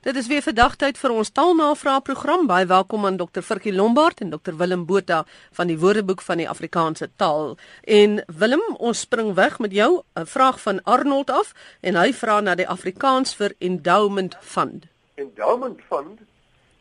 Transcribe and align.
Dit 0.00 0.16
is 0.16 0.26
weer 0.26 0.40
vandag 0.40 0.78
tyd 0.80 0.96
vir 0.96 1.12
ons 1.12 1.28
taalnavraag 1.36 2.06
program. 2.06 2.46
Baie 2.48 2.64
welkom 2.64 3.02
aan 3.04 3.18
Dr. 3.20 3.42
Virkie 3.44 3.72
Lombard 3.74 4.22
en 4.24 4.30
Dr. 4.32 4.54
Willem 4.56 4.86
Botha 4.88 5.26
van 5.52 5.68
die 5.68 5.76
Woordeboek 5.78 6.22
van 6.24 6.40
die 6.40 6.46
Afrikaanse 6.48 7.10
Taal. 7.20 7.58
En 7.84 8.22
Willem, 8.38 8.62
ons 8.78 9.02
spring 9.04 9.34
weg 9.36 9.58
met 9.58 9.76
jou 9.76 10.00
'n 10.16 10.24
vraag 10.26 10.60
van 10.60 10.82
Arnold 10.84 11.30
af 11.30 11.52
en 11.80 11.94
hy 11.94 12.12
vra 12.12 12.40
na 12.40 12.54
die 12.54 12.68
Afrikaans 12.68 13.34
vir 13.34 13.52
endowment 13.58 14.36
fund. 14.40 14.86
Endowment 15.14 15.80
fund 15.88 16.20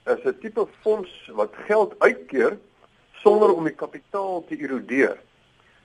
is 0.06 0.24
'n 0.24 0.40
tipe 0.40 0.68
fonds 0.82 1.12
wat 1.28 1.52
geld 1.68 2.00
uitkeer 2.00 2.58
sonder 3.12 3.54
om 3.54 3.64
die 3.64 3.76
kapitaal 3.76 4.46
te 4.48 4.56
erodeer. 4.56 5.20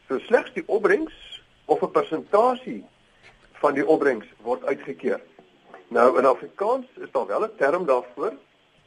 So 0.09 0.19
slegs 0.19 0.53
die 0.53 0.65
opbrengs 0.67 1.43
of 1.65 1.83
'n 1.83 1.91
persentasie 1.91 2.85
van 3.53 3.75
die 3.75 3.87
opbrengs 3.87 4.27
word 4.43 4.65
uitgekeer. 4.65 5.21
Nou 5.95 6.19
in 6.19 6.27
Afrikaans 6.27 6.87
is 6.95 7.11
daar 7.13 7.27
wel 7.27 7.45
'n 7.45 7.57
term 7.57 7.87
daarvoor, 7.87 8.33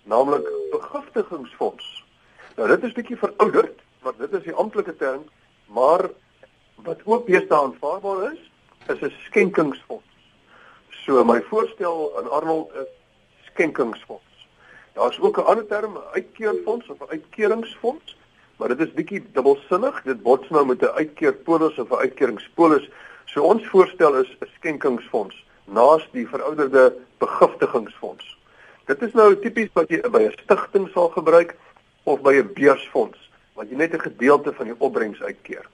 naamlik 0.03 0.47
begiftigingsfonds. 0.71 2.05
Nou 2.55 2.67
dit 2.67 2.83
is 2.83 2.91
bietjie 2.91 3.17
verouderd, 3.17 3.79
want 4.01 4.17
dit 4.17 4.33
is 4.33 4.43
die 4.43 4.53
amptelike 4.53 4.95
term, 4.95 5.23
maar 5.65 6.09
wat 6.75 6.99
ook 7.03 7.25
beeste 7.25 7.55
aanvaarbaar 7.55 8.31
is, 8.33 8.51
is 8.87 8.99
'n 8.99 9.13
skenkingsfonds. 9.25 10.11
So 10.89 11.23
my 11.23 11.41
voorstel 11.41 12.17
aan 12.17 12.29
Arnold 12.29 12.71
is 12.73 12.87
skenkingsfonds. 13.45 14.47
Daar's 14.93 15.19
ook 15.19 15.37
'n 15.37 15.45
ander 15.45 15.67
term, 15.67 15.97
uitkeerfonds 16.11 16.87
of 16.87 16.99
'n 16.99 17.09
uitkeringsfonds, 17.09 18.17
maar 18.55 18.67
dit 18.67 18.79
is 18.79 18.93
bietjie 18.93 19.31
dubbelsinnig. 19.31 20.01
Dit 20.03 20.21
bots 20.21 20.49
nou 20.49 20.65
met 20.65 20.81
'n 20.81 20.85
uitkeerpolis 20.85 21.77
of 21.77 21.89
'n 21.89 21.95
uitkeringspolis. 21.95 22.89
So 23.25 23.43
ons 23.43 23.67
voorstel 23.67 24.15
is 24.15 24.37
'n 24.39 24.47
skenkingsfonds 24.55 25.45
naas 25.67 26.03
die 26.11 26.27
verouderde 26.27 26.93
begiftigingsfonds. 27.19 28.37
Dit 28.87 29.01
is 29.01 29.13
nou 29.13 29.35
tipies 29.43 29.71
wat 29.75 29.89
jy 29.91 30.01
by 30.01 30.21
'n 30.27 30.35
stigting 30.43 30.89
sal 30.93 31.09
gebruik 31.09 31.55
of 32.03 32.21
by 32.21 32.33
'n 32.39 32.53
beursfonds 32.53 33.17
wat 33.55 33.69
jy 33.69 33.75
net 33.75 33.93
'n 33.93 33.99
gedeelte 33.99 34.53
van 34.53 34.65
die 34.65 34.75
opbrengs 34.77 35.21
uitkeer. 35.21 35.65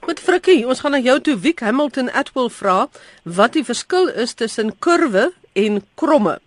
Goed 0.00 0.20
Frikkie, 0.20 0.66
ons 0.66 0.80
gaan 0.80 0.90
na 0.90 0.98
jou 0.98 1.20
toe 1.20 1.36
Wiek 1.36 1.60
Hamilton 1.60 2.10
Atwell 2.10 2.50
vra 2.50 2.88
wat 3.22 3.52
die 3.52 3.64
verskil 3.64 4.08
is 4.08 4.34
tussen 4.34 4.78
kurwe 4.78 5.32
en 5.52 5.82
kromme. 5.94 6.38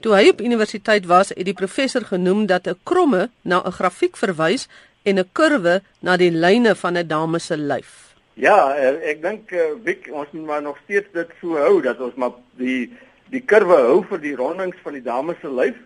Toe 0.00 0.14
hy 0.14 0.28
op 0.28 0.40
universiteit 0.40 1.06
was, 1.06 1.28
het 1.28 1.44
die 1.44 1.54
professor 1.54 2.04
genoem 2.04 2.46
dat 2.46 2.66
'n 2.66 2.78
kromme 2.82 3.30
na 3.42 3.62
'n 3.64 3.72
grafiek 3.72 4.16
verwys 4.16 4.68
en 5.02 5.18
'n 5.18 5.28
kurwe 5.32 5.82
na 6.00 6.16
die 6.16 6.30
lyne 6.30 6.74
van 6.74 6.96
'n 6.96 7.06
dame 7.06 7.38
se 7.38 7.56
lyf. 7.56 8.09
Ja, 8.40 8.72
eh, 8.72 8.94
ek 9.10 9.18
dink 9.20 9.50
uh, 9.52 9.74
Wiek 9.84 10.06
ons 10.16 10.30
moet 10.32 10.46
maar 10.48 10.62
nog 10.64 10.78
steeds 10.86 11.10
dit 11.12 11.32
so 11.42 11.58
hou 11.60 11.82
dat 11.84 11.98
ons 12.00 12.14
maar 12.16 12.38
die 12.56 12.88
die 13.30 13.42
kurwe 13.44 13.76
hou 13.84 13.98
vir 14.08 14.22
die 14.22 14.32
rondings 14.38 14.78
van 14.82 14.96
die 14.96 15.04
dames 15.04 15.36
se 15.42 15.50
lyf. 15.52 15.76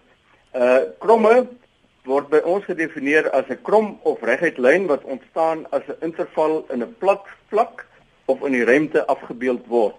Uh 0.55 0.95
kromme 1.03 1.33
word 2.07 2.31
by 2.31 2.39
ons 2.47 2.65
gedefinieer 2.69 3.27
as 3.35 3.51
'n 3.51 3.59
krom 3.67 3.99
of 4.07 4.23
reguit 4.23 4.61
lyn 4.63 4.87
wat 4.87 5.03
ontstaan 5.03 5.67
as 5.75 5.83
'n 5.89 5.99
interval 6.09 6.63
in 6.71 6.87
'n 6.87 6.95
plat 7.03 7.27
vlak 7.51 7.87
of 8.31 8.47
in 8.47 8.55
die 8.55 8.65
ruimte 8.65 9.03
afgebeeld 9.07 9.67
word. 9.67 9.99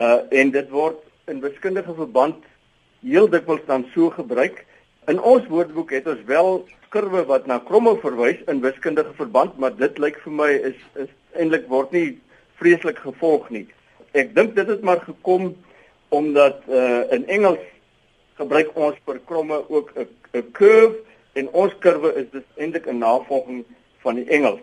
Uh 0.00 0.26
en 0.30 0.50
dit 0.50 0.68
word 0.70 0.98
in 1.30 1.40
wiskundige 1.40 1.94
verband 1.94 2.42
heel 3.06 3.30
dikwels 3.30 3.64
dan 3.66 3.86
so 3.94 4.10
gebruik. 4.10 4.66
In 5.08 5.20
ons 5.24 5.46
woordeboek 5.48 5.94
het 5.96 6.08
ons 6.10 6.20
wel 6.28 6.66
kurwe 6.92 7.22
wat 7.28 7.46
na 7.48 7.56
kromme 7.64 7.94
verwys 8.02 8.42
in 8.52 8.58
wiskundige 8.60 9.14
verband, 9.16 9.54
maar 9.56 9.72
dit 9.76 9.96
lyk 9.96 10.18
vir 10.20 10.34
my 10.36 10.48
is 10.70 10.80
is 11.00 11.08
eintlik 11.32 11.64
word 11.70 11.94
nie 11.96 12.18
vreeslik 12.60 13.00
gevolg 13.00 13.46
nie. 13.54 13.64
Ek 14.12 14.34
dink 14.36 14.52
dit 14.58 14.68
het 14.68 14.84
maar 14.84 15.00
gekom 15.06 15.54
omdat 16.12 16.60
uh 16.68 17.06
in 17.16 17.24
Engels 17.36 17.62
gebruik 18.40 18.74
ons 18.76 18.98
vir 19.08 19.20
kromme 19.30 19.62
ook 19.68 19.94
'n 19.96 20.08
'n 20.36 20.50
curve 20.52 21.00
en 21.40 21.48
ons 21.52 21.72
kurwe 21.80 22.12
is 22.24 22.28
dus 22.32 22.44
eintlik 22.56 22.86
'n 22.86 22.98
navolging 22.98 23.64
van 24.04 24.20
die 24.20 24.28
Engels. 24.28 24.60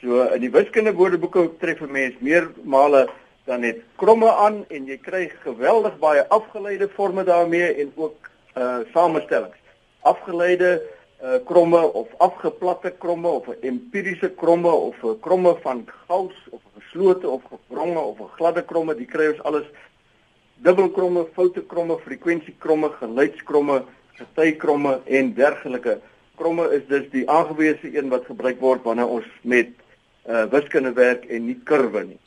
So 0.00 0.22
in 0.30 0.40
die 0.46 0.50
wiskunde 0.50 0.94
woordeboeke 0.94 1.50
tref 1.58 1.80
'n 1.80 1.90
mens 1.90 2.14
meermale 2.20 3.08
dan 3.44 3.60
net 3.60 3.82
kromme 3.96 4.30
aan 4.30 4.64
en 4.68 4.86
jy 4.86 4.98
kry 4.98 5.30
geweldig 5.42 5.98
baie 5.98 6.28
afgeleide 6.28 6.88
forme 6.88 7.24
daarmee 7.24 7.74
en 7.74 7.92
ook 7.96 8.30
uh 8.56 8.78
samestellings. 8.92 9.56
Afgeleide 10.00 10.82
uh, 11.22 11.38
kromme 11.44 11.92
of 11.92 12.08
afgeplatte 12.18 12.90
kromme 12.98 13.28
of 13.28 13.48
empiriese 13.60 14.30
kromme 14.34 14.70
of 14.70 14.96
'n 15.02 15.20
kromme 15.20 15.56
van 15.62 15.84
gous 16.06 16.36
of 16.50 16.60
geslote 16.78 17.28
of 17.28 17.42
gebronge 17.50 17.98
of 17.98 18.18
gladde 18.36 18.64
kromme, 18.64 18.94
die 18.94 19.06
kry 19.06 19.28
ons 19.28 19.42
alles 19.42 19.66
dubbelkromme, 20.54 21.26
foute 21.34 21.62
kromme, 21.66 21.98
frekwensiekromme, 21.98 22.90
geluidskromme, 23.00 23.82
getuikromme 24.16 25.00
en 25.04 25.34
dergelike. 25.34 26.00
Kromme 26.36 26.68
is 26.74 26.86
dus 26.88 27.10
die 27.10 27.30
aangewese 27.30 27.98
een 27.98 28.08
wat 28.08 28.24
gebruik 28.24 28.60
word 28.60 28.82
wanneer 28.82 29.08
ons 29.08 29.26
met 29.42 29.68
uh, 30.28 30.44
wiskunde 30.52 30.92
werk 30.92 31.24
en 31.24 31.46
nie 31.46 31.60
kurwe 31.64 32.04
nie. 32.04 32.18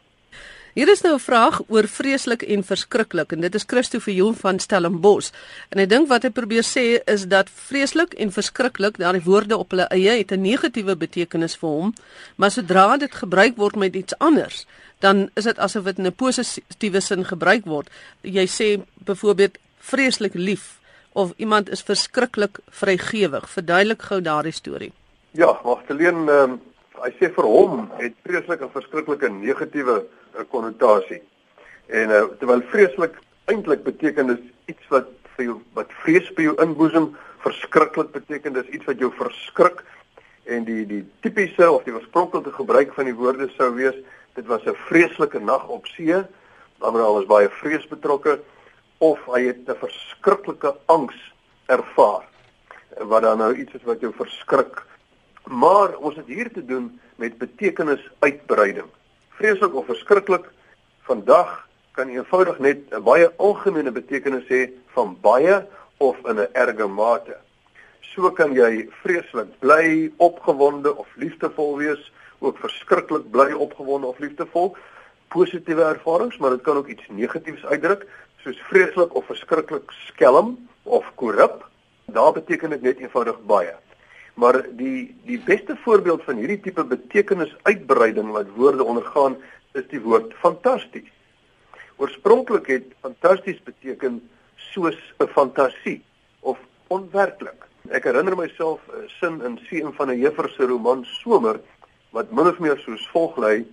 Hier 0.73 0.89
is 0.89 1.01
nou 1.01 1.13
'n 1.13 1.19
vraag 1.19 1.61
oor 1.67 1.87
vreeslik 1.87 2.41
en 2.41 2.63
verskriklik 2.63 3.31
en 3.31 3.41
dit 3.41 3.55
is 3.55 3.63
Christo 3.67 3.99
Viljoen 3.99 4.35
van 4.35 4.59
Stellenbosch. 4.59 5.31
En 5.69 5.79
ek 5.79 5.89
dink 5.89 6.07
wat 6.07 6.23
hy 6.23 6.29
probeer 6.29 6.63
sê 6.63 7.01
is 7.05 7.25
dat 7.27 7.49
vreeslik 7.49 8.13
en 8.13 8.31
verskriklik, 8.31 8.97
daardie 8.97 9.23
woorde 9.23 9.57
op 9.57 9.71
hulle 9.71 9.87
eie 9.89 10.17
het 10.17 10.31
'n 10.31 10.41
negatiewe 10.41 10.95
betekenis 10.95 11.57
vir 11.57 11.69
hom, 11.69 11.93
maar 12.35 12.51
sodra 12.51 12.97
dit 12.97 13.15
gebruik 13.15 13.55
word 13.55 13.75
met 13.75 13.95
iets 13.95 14.17
anders, 14.17 14.65
dan 14.99 15.29
is 15.33 15.43
dit 15.43 15.57
asof 15.57 15.83
dit 15.83 15.97
in 15.97 16.05
'n 16.05 16.13
positiewe 16.13 16.99
sin 16.99 17.25
gebruik 17.25 17.65
word. 17.65 17.89
Jy 18.21 18.47
sê 18.47 18.81
byvoorbeeld 19.05 19.57
vreeslik 19.79 20.33
lief 20.33 20.79
of 21.13 21.33
iemand 21.37 21.69
is 21.69 21.81
verskriklik 21.81 22.59
vrygewig. 22.69 23.49
Verduidelik 23.49 24.01
gou 24.01 24.21
daardie 24.21 24.53
storie. 24.53 24.91
Ja, 25.31 25.59
Magdalene, 25.63 26.31
um, 26.31 26.61
hy 27.03 27.11
sê 27.19 27.29
vir 27.33 27.47
hom 27.47 27.89
het 27.97 28.15
vreeslik 28.25 28.61
en 28.61 28.71
verskriklike 28.71 29.29
negatiewe 29.29 30.05
'n 30.39 30.47
konnotasie. 30.47 31.21
En 31.87 32.09
uh, 32.09 32.23
terwyl 32.39 32.61
vreeslik 32.71 33.15
eintlik 33.45 33.83
beteken 33.83 34.27
dis 34.27 34.43
iets 34.65 34.87
wat 34.89 35.07
vir 35.35 35.45
jou 35.45 35.57
wat 35.73 35.91
vrees 36.03 36.29
by 36.35 36.43
jou 36.43 36.55
inboesem, 36.61 37.15
verskriklik 37.43 38.11
beteken 38.11 38.53
dis 38.53 38.67
iets 38.75 38.85
wat 38.85 38.99
jou 38.99 39.11
verskrik 39.17 39.83
en 40.45 40.63
die 40.63 40.85
die 40.85 41.03
tipiese 41.21 41.71
of 41.71 41.83
die 41.83 41.93
oorspronklike 41.93 42.51
gebruik 42.51 42.93
van 42.93 43.05
die 43.05 43.15
woorde 43.15 43.49
sou 43.55 43.73
wees 43.75 43.95
dit 44.35 44.45
was 44.47 44.65
'n 44.65 44.75
vreeslike 44.87 45.39
nag 45.39 45.67
op 45.67 45.85
see, 45.87 46.23
dan 46.79 46.93
was 46.93 47.25
baie 47.25 47.49
vrees 47.49 47.87
betrokke 47.87 48.39
of 48.97 49.19
hy 49.25 49.41
het 49.47 49.67
'n 49.67 49.75
verskriklike 49.75 50.75
angs 50.85 51.33
ervaar 51.65 52.23
wat 52.97 53.21
dan 53.21 53.37
nou 53.37 53.55
iets 53.55 53.73
is 53.73 53.83
wat 53.83 53.99
jou 53.99 54.13
verskrik. 54.13 54.88
Maar 55.49 55.97
ons 55.97 56.15
het 56.15 56.29
hier 56.29 56.53
te 56.53 56.65
doen 56.65 56.99
met 57.17 57.37
betekenis 57.37 58.05
uitbreiding 58.19 58.89
vreeslik 59.39 59.75
of 59.75 59.85
verskriklik. 59.85 60.49
Vandag 61.07 61.67
kan 61.95 62.09
eenvoudig 62.11 62.59
net 62.59 62.79
'n 62.91 63.03
baie 63.03 63.27
algemene 63.37 63.91
betekenis 63.91 64.47
hê 64.47 64.61
van 64.95 65.17
baie 65.21 65.65
of 65.97 66.17
in 66.29 66.39
'n 66.39 66.51
erge 66.53 66.87
mate. 66.87 67.37
So 68.01 68.31
kan 68.31 68.53
jy 68.53 68.89
vreeslik 69.01 69.59
bly, 69.59 70.11
opgewonde 70.17 70.97
of 70.97 71.07
liefdevol 71.15 71.77
wees, 71.77 72.11
ook 72.39 72.57
verskriklik 72.57 73.31
bly, 73.31 73.51
opgewonde 73.51 74.07
of 74.07 74.19
liefdevol. 74.19 74.75
Positiewe 75.27 75.83
ervarings, 75.83 76.37
maar 76.37 76.49
dit 76.49 76.61
kan 76.61 76.77
ook 76.77 76.87
iets 76.87 77.07
negatiefs 77.07 77.65
uitdruk, 77.65 78.07
soos 78.43 78.61
vreeslik 78.61 79.15
of 79.15 79.25
verskriklik 79.25 79.91
skelm 79.91 80.67
of 80.83 81.05
korrup. 81.15 81.67
Daar 82.05 82.33
beteken 82.33 82.69
dit 82.69 82.81
net 82.81 82.97
eenvoudig 82.97 83.41
baie. 83.45 83.75
Maar 84.39 84.61
die 84.79 85.15
die 85.27 85.39
beste 85.43 85.75
voorbeeld 85.83 86.23
van 86.23 86.37
hierdie 86.39 86.59
tipe 86.63 86.83
betekenisuitbreiding 86.87 88.31
wat 88.31 88.51
woorde 88.55 88.83
ondergaan 88.83 89.35
is 89.75 89.87
die 89.91 89.99
woord 90.01 90.31
fantasties. 90.39 91.09
Oorspronklik 91.99 92.69
het 92.71 92.93
fantasties 93.03 93.59
beteken 93.63 94.21
soos 94.71 94.95
'n 95.19 95.27
fantasie 95.27 96.01
of 96.39 96.57
onwerklik. 96.87 97.67
Ek 97.91 98.03
herinner 98.03 98.35
myself 98.35 98.79
'n 98.87 99.09
sin 99.19 99.41
in 99.41 99.59
seën 99.67 99.93
van 99.93 100.11
'n 100.11 100.19
juffrou 100.19 100.49
se 100.49 100.63
roman 100.63 101.05
Somer 101.05 101.59
wat 102.11 102.31
min 102.31 102.47
of 102.47 102.59
meer 102.59 102.77
soos 102.77 103.09
volg 103.11 103.37
lei: 103.37 103.65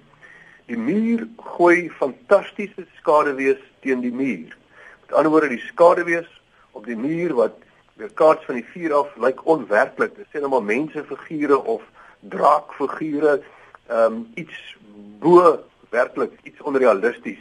Die 0.66 0.78
muur 0.78 1.28
gooi 1.36 1.90
fantastiese 1.90 2.86
skaduwees 2.98 3.62
teen 3.80 4.00
die 4.00 4.12
muur. 4.12 4.56
Met 5.00 5.12
ander 5.12 5.30
woorde, 5.30 5.48
die 5.48 5.66
skaduwees 5.70 6.40
op 6.72 6.84
die 6.86 6.96
muur 6.96 7.34
wat 7.34 7.65
weer 7.96 8.12
kaarts 8.14 8.44
van 8.44 8.54
die 8.54 8.66
vuur 8.72 8.94
af 8.94 9.16
lyk 9.16 9.40
onwerklik. 9.46 10.16
Dit 10.16 10.28
sê 10.30 10.40
nou 10.40 10.50
maar 10.52 10.62
mensefigure 10.62 11.58
of 11.64 11.82
draakfigure, 12.20 13.42
ehm 13.86 14.12
um, 14.12 14.26
iets 14.34 14.76
bo 15.22 15.64
werklik, 15.90 16.32
iets 16.42 16.60
onrealisties. 16.60 17.40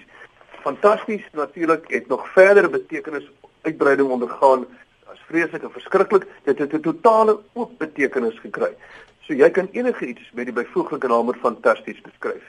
Fantasties 0.62 1.26
natuurlik 1.32 1.90
het 1.92 2.08
nog 2.08 2.28
verdere 2.30 2.70
betekenis 2.70 3.32
uitbreiding 3.62 4.10
ondergaan 4.10 4.66
as 5.12 5.20
vreeslik 5.28 5.64
en 5.64 5.72
verskriklik. 5.72 6.28
Dit 6.44 6.60
het 6.60 6.74
'n 6.74 6.80
totale 6.80 7.40
oop 7.54 7.78
betekenis 7.78 8.40
gekry. 8.40 8.74
So 9.20 9.34
jy 9.34 9.50
kan 9.50 9.70
enige 9.72 10.06
iets 10.06 10.32
met 10.34 10.46
die 10.46 10.54
byvoeglike 10.54 11.08
naam 11.08 11.34
fantasties 11.34 12.02
beskryf. 12.02 12.44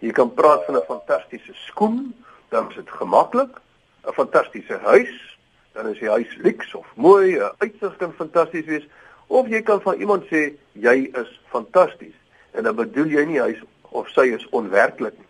Jy 0.00 0.10
kan 0.10 0.34
praat 0.34 0.64
van 0.64 0.76
'n 0.76 0.86
fantastiese 0.86 1.54
skoen, 1.54 2.14
dan 2.48 2.68
is 2.68 2.74
dit 2.74 2.90
gemaklik. 2.90 3.60
'n 4.06 4.12
Fantastiese 4.12 4.78
huis, 4.82 5.37
dan 5.72 5.88
is 5.88 5.98
die 5.98 6.08
huis 6.08 6.36
lyks 6.42 6.74
of 6.74 6.86
mooi, 6.94 7.36
'n 7.38 7.52
uitsig 7.58 7.96
kan 7.96 8.12
fantasties 8.12 8.66
wees, 8.66 8.86
of 9.26 9.48
jy 9.48 9.62
kan 9.62 9.80
van 9.80 10.00
iemand 10.00 10.24
sê 10.26 10.52
jy 10.72 11.10
is 11.12 11.40
fantasties. 11.48 12.14
En 12.50 12.62
dan 12.62 12.74
bedoel 12.74 13.06
jy 13.06 13.24
nie 13.24 13.40
hy 13.40 13.58
of 13.90 14.08
sy 14.08 14.32
is 14.34 14.48
onwerklik 14.48 15.14
nie. 15.18 15.28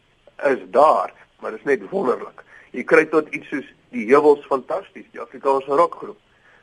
Is 0.53 0.63
daar, 0.71 1.13
maar 1.41 1.51
dit 1.51 1.61
is 1.61 1.67
net 1.67 1.91
wonderlik. 1.91 2.45
Jy 2.71 2.85
kry 2.85 3.05
tot 3.07 3.29
iets 3.35 3.49
soos 3.49 3.67
die 3.91 4.07
heuwels 4.07 4.47
fantasties, 4.47 5.07
die 5.13 5.21
Afrikaanse 5.21 5.77
rockgroep. 5.81 6.19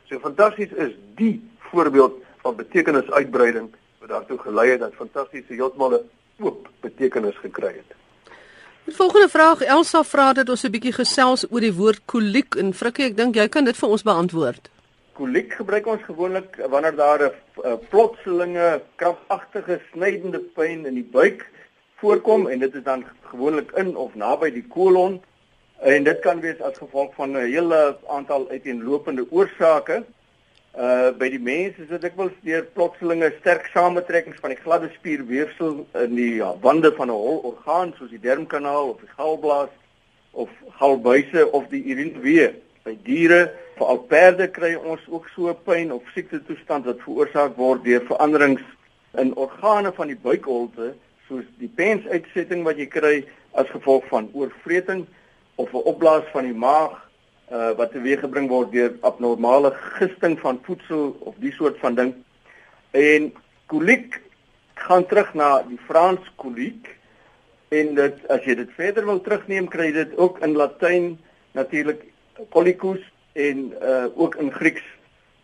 So 0.08 0.18
fantasties 0.18 0.72
is 0.72 0.94
die 1.18 1.42
voorbeeld 1.70 2.22
van 2.42 2.56
betekenisuitbreiding 2.56 3.72
wat 4.00 4.08
daartoe 4.08 4.38
gelei 4.38 4.70
het 4.70 4.80
dat 4.80 4.94
fantastiese 4.94 5.52
heeltemal 5.52 5.98
'n 5.98 6.10
oop 6.38 6.68
betekenis 6.80 7.36
gekry 7.42 7.74
het. 7.74 8.05
Die 8.86 8.94
volgende 8.94 9.28
vraag 9.28 9.60
Elsa 9.66 10.04
vra 10.06 10.32
dat 10.32 10.48
ons 10.48 10.62
'n 10.64 10.70
bietjie 10.70 10.92
gesels 10.94 11.42
oor 11.50 11.60
die 11.60 11.74
woord 11.74 12.02
koliek. 12.04 12.54
En 12.54 12.72
Frikkie, 12.72 13.06
ek 13.06 13.16
dink 13.16 13.34
jy 13.34 13.48
kan 13.48 13.64
dit 13.64 13.76
vir 13.76 13.88
ons 13.88 14.02
beantwoord. 14.02 14.70
Koliek 15.12 15.52
gebruik 15.52 15.86
ons 15.86 16.02
gewoonlik 16.02 16.56
wanneer 16.70 16.94
daar 16.96 17.22
'n 17.22 17.78
plotselinge 17.90 18.80
kragagtige 18.96 19.80
snydende 19.92 20.38
pyn 20.38 20.86
in 20.86 20.94
die 20.94 21.08
buik 21.12 21.50
voorkom 21.98 22.46
en 22.46 22.58
dit 22.58 22.74
is 22.74 22.82
dan 22.82 23.04
gewoonlik 23.30 23.72
in 23.72 23.96
of 23.96 24.14
naby 24.14 24.50
die 24.50 24.66
kolon 24.68 25.20
en 25.80 26.04
dit 26.04 26.18
kan 26.20 26.40
wees 26.40 26.60
as 26.60 26.78
gevolg 26.78 27.14
van 27.14 27.30
'n 27.30 27.50
hele 27.50 27.96
aantal 28.08 28.48
uiteenlopende 28.48 29.26
oorsake 29.30 30.04
Uh 30.76 31.08
by 31.16 31.30
die 31.32 31.40
mense 31.40 31.80
is 31.80 31.88
dit 31.88 32.02
dikwels 32.04 32.34
deur 32.44 32.66
plotselinge 32.76 33.30
sterk 33.38 33.70
samentrekkings 33.72 34.42
van 34.42 34.52
die 34.52 34.58
gladde 34.60 34.90
spierweefsel 34.98 35.78
in 36.02 36.12
die 36.18 36.34
ja, 36.42 36.50
wande 36.60 36.90
van 36.98 37.08
'n 37.08 37.16
hol 37.16 37.38
orgaan 37.50 37.94
soos 37.96 38.10
die 38.10 38.20
dermkanaal 38.20 38.90
of 38.90 39.00
die 39.00 39.08
galblaas 39.16 39.72
of 40.32 40.50
galbuise 40.76 41.46
of 41.52 41.64
die 41.72 41.80
urineweë. 41.80 42.50
By 42.84 42.92
diere, 43.08 43.54
veral 43.78 44.02
perde 44.10 44.50
kry 44.52 44.74
ons 44.74 45.00
ook 45.08 45.30
so 45.32 45.54
pyn 45.54 45.92
of 45.92 46.02
siekte 46.12 46.42
toestand 46.44 46.84
wat 46.84 47.00
veroorsaak 47.06 47.56
word 47.56 47.84
deur 47.84 48.04
veranderings 48.04 48.62
in 49.16 49.32
organe 49.34 49.92
van 49.96 50.12
die 50.12 50.20
buikholte 50.28 50.92
soos 51.26 51.48
die 51.56 51.72
pensuitsetting 51.72 52.68
wat 52.68 52.76
jy 52.76 52.86
kry 52.86 53.24
as 53.56 53.72
gevolg 53.72 54.04
van 54.12 54.28
oorvreting 54.34 55.06
of 55.56 55.72
'n 55.72 55.88
opblaas 55.88 56.28
van 56.36 56.44
die 56.44 56.60
maag 56.68 57.05
uh 57.50 57.72
wat 57.78 57.92
teweeggebring 57.94 58.48
word 58.50 58.72
deur 58.72 58.94
abnormale 59.06 59.70
gisting 59.98 60.38
van 60.40 60.58
voedsel 60.66 61.16
of 61.20 61.34
die 61.42 61.52
soort 61.54 61.78
van 61.78 61.94
ding. 61.94 62.14
En 62.90 63.32
koliek 63.66 64.20
gaan 64.74 65.06
terug 65.06 65.34
na 65.34 65.62
die 65.68 65.78
Frans 65.86 66.26
koliek 66.36 66.90
en 67.68 67.94
dit 67.94 68.26
as 68.30 68.44
jy 68.46 68.56
dit 68.62 68.72
verder 68.78 69.06
wil 69.06 69.20
terugneem 69.22 69.68
kry 69.70 69.92
dit 69.94 70.14
ook 70.18 70.38
in 70.46 70.56
Latyn 70.58 71.08
natuurlik 71.58 72.04
kolikos 72.54 73.02
en 73.32 73.72
uh 73.82 74.06
ook 74.14 74.36
in 74.42 74.52
Grieks 74.52 74.84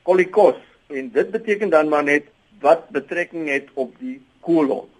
kolikos 0.02 0.58
en 0.90 1.10
dit 1.10 1.30
beteken 1.30 1.70
dan 1.70 1.88
maar 1.88 2.04
net 2.04 2.30
wat 2.60 2.88
betrekking 2.94 3.48
het 3.48 3.70
op 3.74 3.94
die 3.98 4.20
kolon 4.40 4.91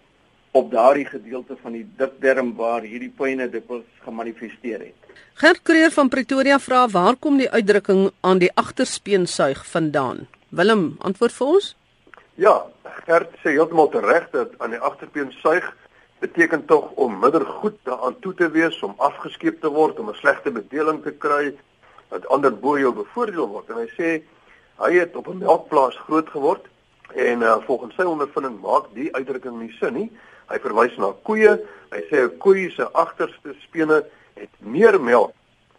op 0.52 0.70
daardie 0.70 1.06
gedeelte 1.06 1.56
van 1.62 1.72
die 1.72 1.87
dikdarm 1.96 2.52
waar 2.56 2.84
hierdie 2.84 3.12
pyne 3.16 3.49
dikwels 3.50 3.88
gemanifesteer 4.04 4.81
het. 4.81 5.12
Gert 5.40 5.62
Kreer 5.64 5.90
van 5.90 6.08
Pretoria 6.12 6.58
vra 6.60 6.84
waar 6.93 7.16
kom 7.16 7.38
die 7.40 7.50
uitdrukking 7.50 8.10
aan 8.20 8.38
die 8.38 8.50
agterspeensuig 8.54 9.64
vandaan? 9.66 10.26
Willem, 10.49 10.96
antwoord 11.00 11.32
vir 11.32 11.46
ons. 11.46 11.76
Ja, 12.34 12.56
Gert 13.06 13.32
sê 13.40 13.54
heeltemal 13.56 13.88
reg 14.04 14.28
dat 14.37 14.52
aan 14.58 14.76
die 14.76 14.81
agterspeensuig 14.81 15.70
beteken 16.22 16.66
tog 16.66 16.90
om 17.00 17.19
middelgoed 17.19 17.78
daaraan 17.88 18.19
toe 18.20 18.34
te 18.34 18.50
wees 18.50 18.76
om 18.82 18.93
afgeskeep 18.96 19.60
te 19.60 19.70
word 19.72 19.98
om 19.98 20.10
'n 20.10 20.20
slegte 20.20 20.50
bedeling 20.50 21.02
te 21.02 21.10
kry 21.25 21.55
dat 22.10 22.28
ander 22.28 22.52
bo 22.52 22.78
jou 22.78 22.93
bevoordeel 22.93 23.48
word 23.48 23.70
en 23.70 23.81
hy 23.82 23.88
sê 23.96 24.10
hy 24.84 24.93
het 24.98 25.16
op 25.16 25.28
'n 25.28 25.38
melkplaas 25.38 25.96
groot 26.06 26.28
geword 26.28 26.69
en 27.14 27.43
uh, 27.43 27.56
volgens 27.66 27.94
sy 27.94 28.02
ondervinding 28.02 28.60
maak 28.60 28.84
die 28.94 29.08
uitdrukking 29.16 29.58
nie 29.58 29.72
sin 29.81 29.94
nie 29.94 30.10
hy 30.50 30.59
verwys 30.59 30.97
na 30.99 31.12
koeie 31.23 31.59
hy 31.93 32.00
sê 32.09 32.25
'n 32.25 32.39
koe 32.39 32.71
se 32.71 32.85
agterste 32.93 33.55
spene 33.62 34.03
het 34.35 34.53
meer 34.61 35.00
melk 35.00 35.33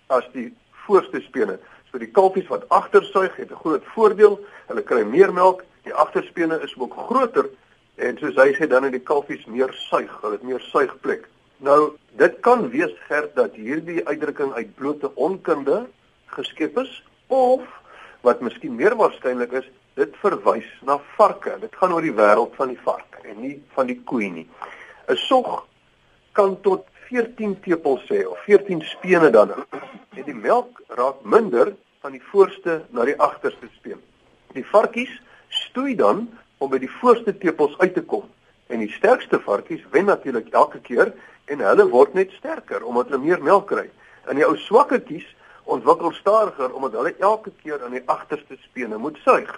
as 0.10 0.26
die 0.34 0.54
voorste 0.86 1.22
spene. 1.22 1.58
So 1.90 1.98
die 1.98 2.12
kalfies 2.12 2.48
wat 2.48 2.70
agtersuig 2.70 3.36
het 3.36 3.52
'n 3.52 3.62
groot 3.64 3.84
voordeel. 3.96 4.40
Hulle 4.68 4.84
kry 4.84 5.04
meer 5.04 5.34
melk. 5.34 5.64
Die 5.84 5.94
agterspene 5.94 6.62
is 6.62 6.74
ook 6.78 6.94
groter 6.94 7.50
en 7.96 8.18
soos 8.18 8.36
hy 8.36 8.54
sê 8.54 8.68
dan 8.68 8.84
het 8.84 8.92
die 8.92 9.08
kalfies 9.12 9.46
meer 9.46 9.74
suig. 9.74 10.12
Hulle 10.22 10.34
het 10.34 10.44
meer 10.44 10.60
suigplek. 10.60 11.28
Nou, 11.58 11.98
dit 12.12 12.40
kan 12.40 12.70
wees 12.70 12.94
gerd 13.08 13.36
dat 13.36 13.54
hierdie 13.56 14.06
uitdrukking 14.08 14.54
uit 14.54 14.76
blote 14.76 15.16
onkunde 15.16 15.88
geskep 16.26 16.78
is 16.78 17.04
of 17.28 17.62
wat 18.22 18.42
miskien 18.42 18.76
meer 18.76 18.96
waarskynlik 18.96 19.52
is, 19.52 19.70
dit 20.00 20.16
verwys 20.22 20.70
na 20.82 20.98
varke. 21.18 21.58
Dit 21.62 21.76
gaan 21.78 21.94
oor 21.94 22.06
die 22.06 22.16
wêreld 22.16 22.56
van 22.58 22.74
die 22.74 22.80
vark 22.86 23.20
en 23.24 23.42
nie 23.42 23.56
van 23.76 23.88
die 23.88 24.00
koei 24.10 24.30
nie. 24.30 24.48
'n 25.08 25.16
Sog 25.16 25.66
kan 26.32 26.62
tot 26.62 26.88
14 27.10 27.60
tepels 27.62 28.06
sê 28.10 28.24
of 28.26 28.40
14 28.46 28.82
spene 28.82 29.30
dan 29.30 29.52
en 30.18 30.24
die 30.26 30.36
melk 30.36 30.82
raak 30.88 31.22
minder 31.22 31.76
van 32.02 32.12
die 32.12 32.24
voorste 32.32 32.82
na 32.90 33.06
die 33.06 33.20
agterste 33.20 33.70
speen. 33.76 34.02
Die 34.54 34.66
varkies 34.66 35.12
stoei 35.50 35.96
dan 35.96 36.28
om 36.58 36.70
by 36.70 36.80
die 36.82 36.92
voorste 37.00 37.38
tepels 37.38 37.78
uit 37.78 37.94
te 37.94 38.02
kom 38.02 38.26
en 38.68 38.80
die 38.80 38.92
sterkste 38.92 39.40
varkies 39.40 39.84
wen 39.92 40.10
natuurlik 40.10 40.50
elke 40.54 40.80
keer 40.80 41.14
en 41.46 41.60
hulle 41.60 41.86
word 41.92 42.14
net 42.18 42.32
sterker 42.40 42.84
omdat 42.84 43.12
hulle 43.12 43.22
meer 43.26 43.44
melk 43.44 43.68
kry. 43.70 43.90
En 44.28 44.40
die 44.40 44.48
ou 44.48 44.56
swakketjies 44.58 45.28
ontwikkel 45.64 46.12
stadiger 46.18 46.74
omdat 46.74 46.98
hulle 47.00 47.16
elke 47.20 47.52
keer 47.62 47.84
aan 47.84 47.96
die 47.96 48.04
agterste 48.06 48.58
spene 48.64 48.98
moet 48.98 49.20
suig. 49.24 49.52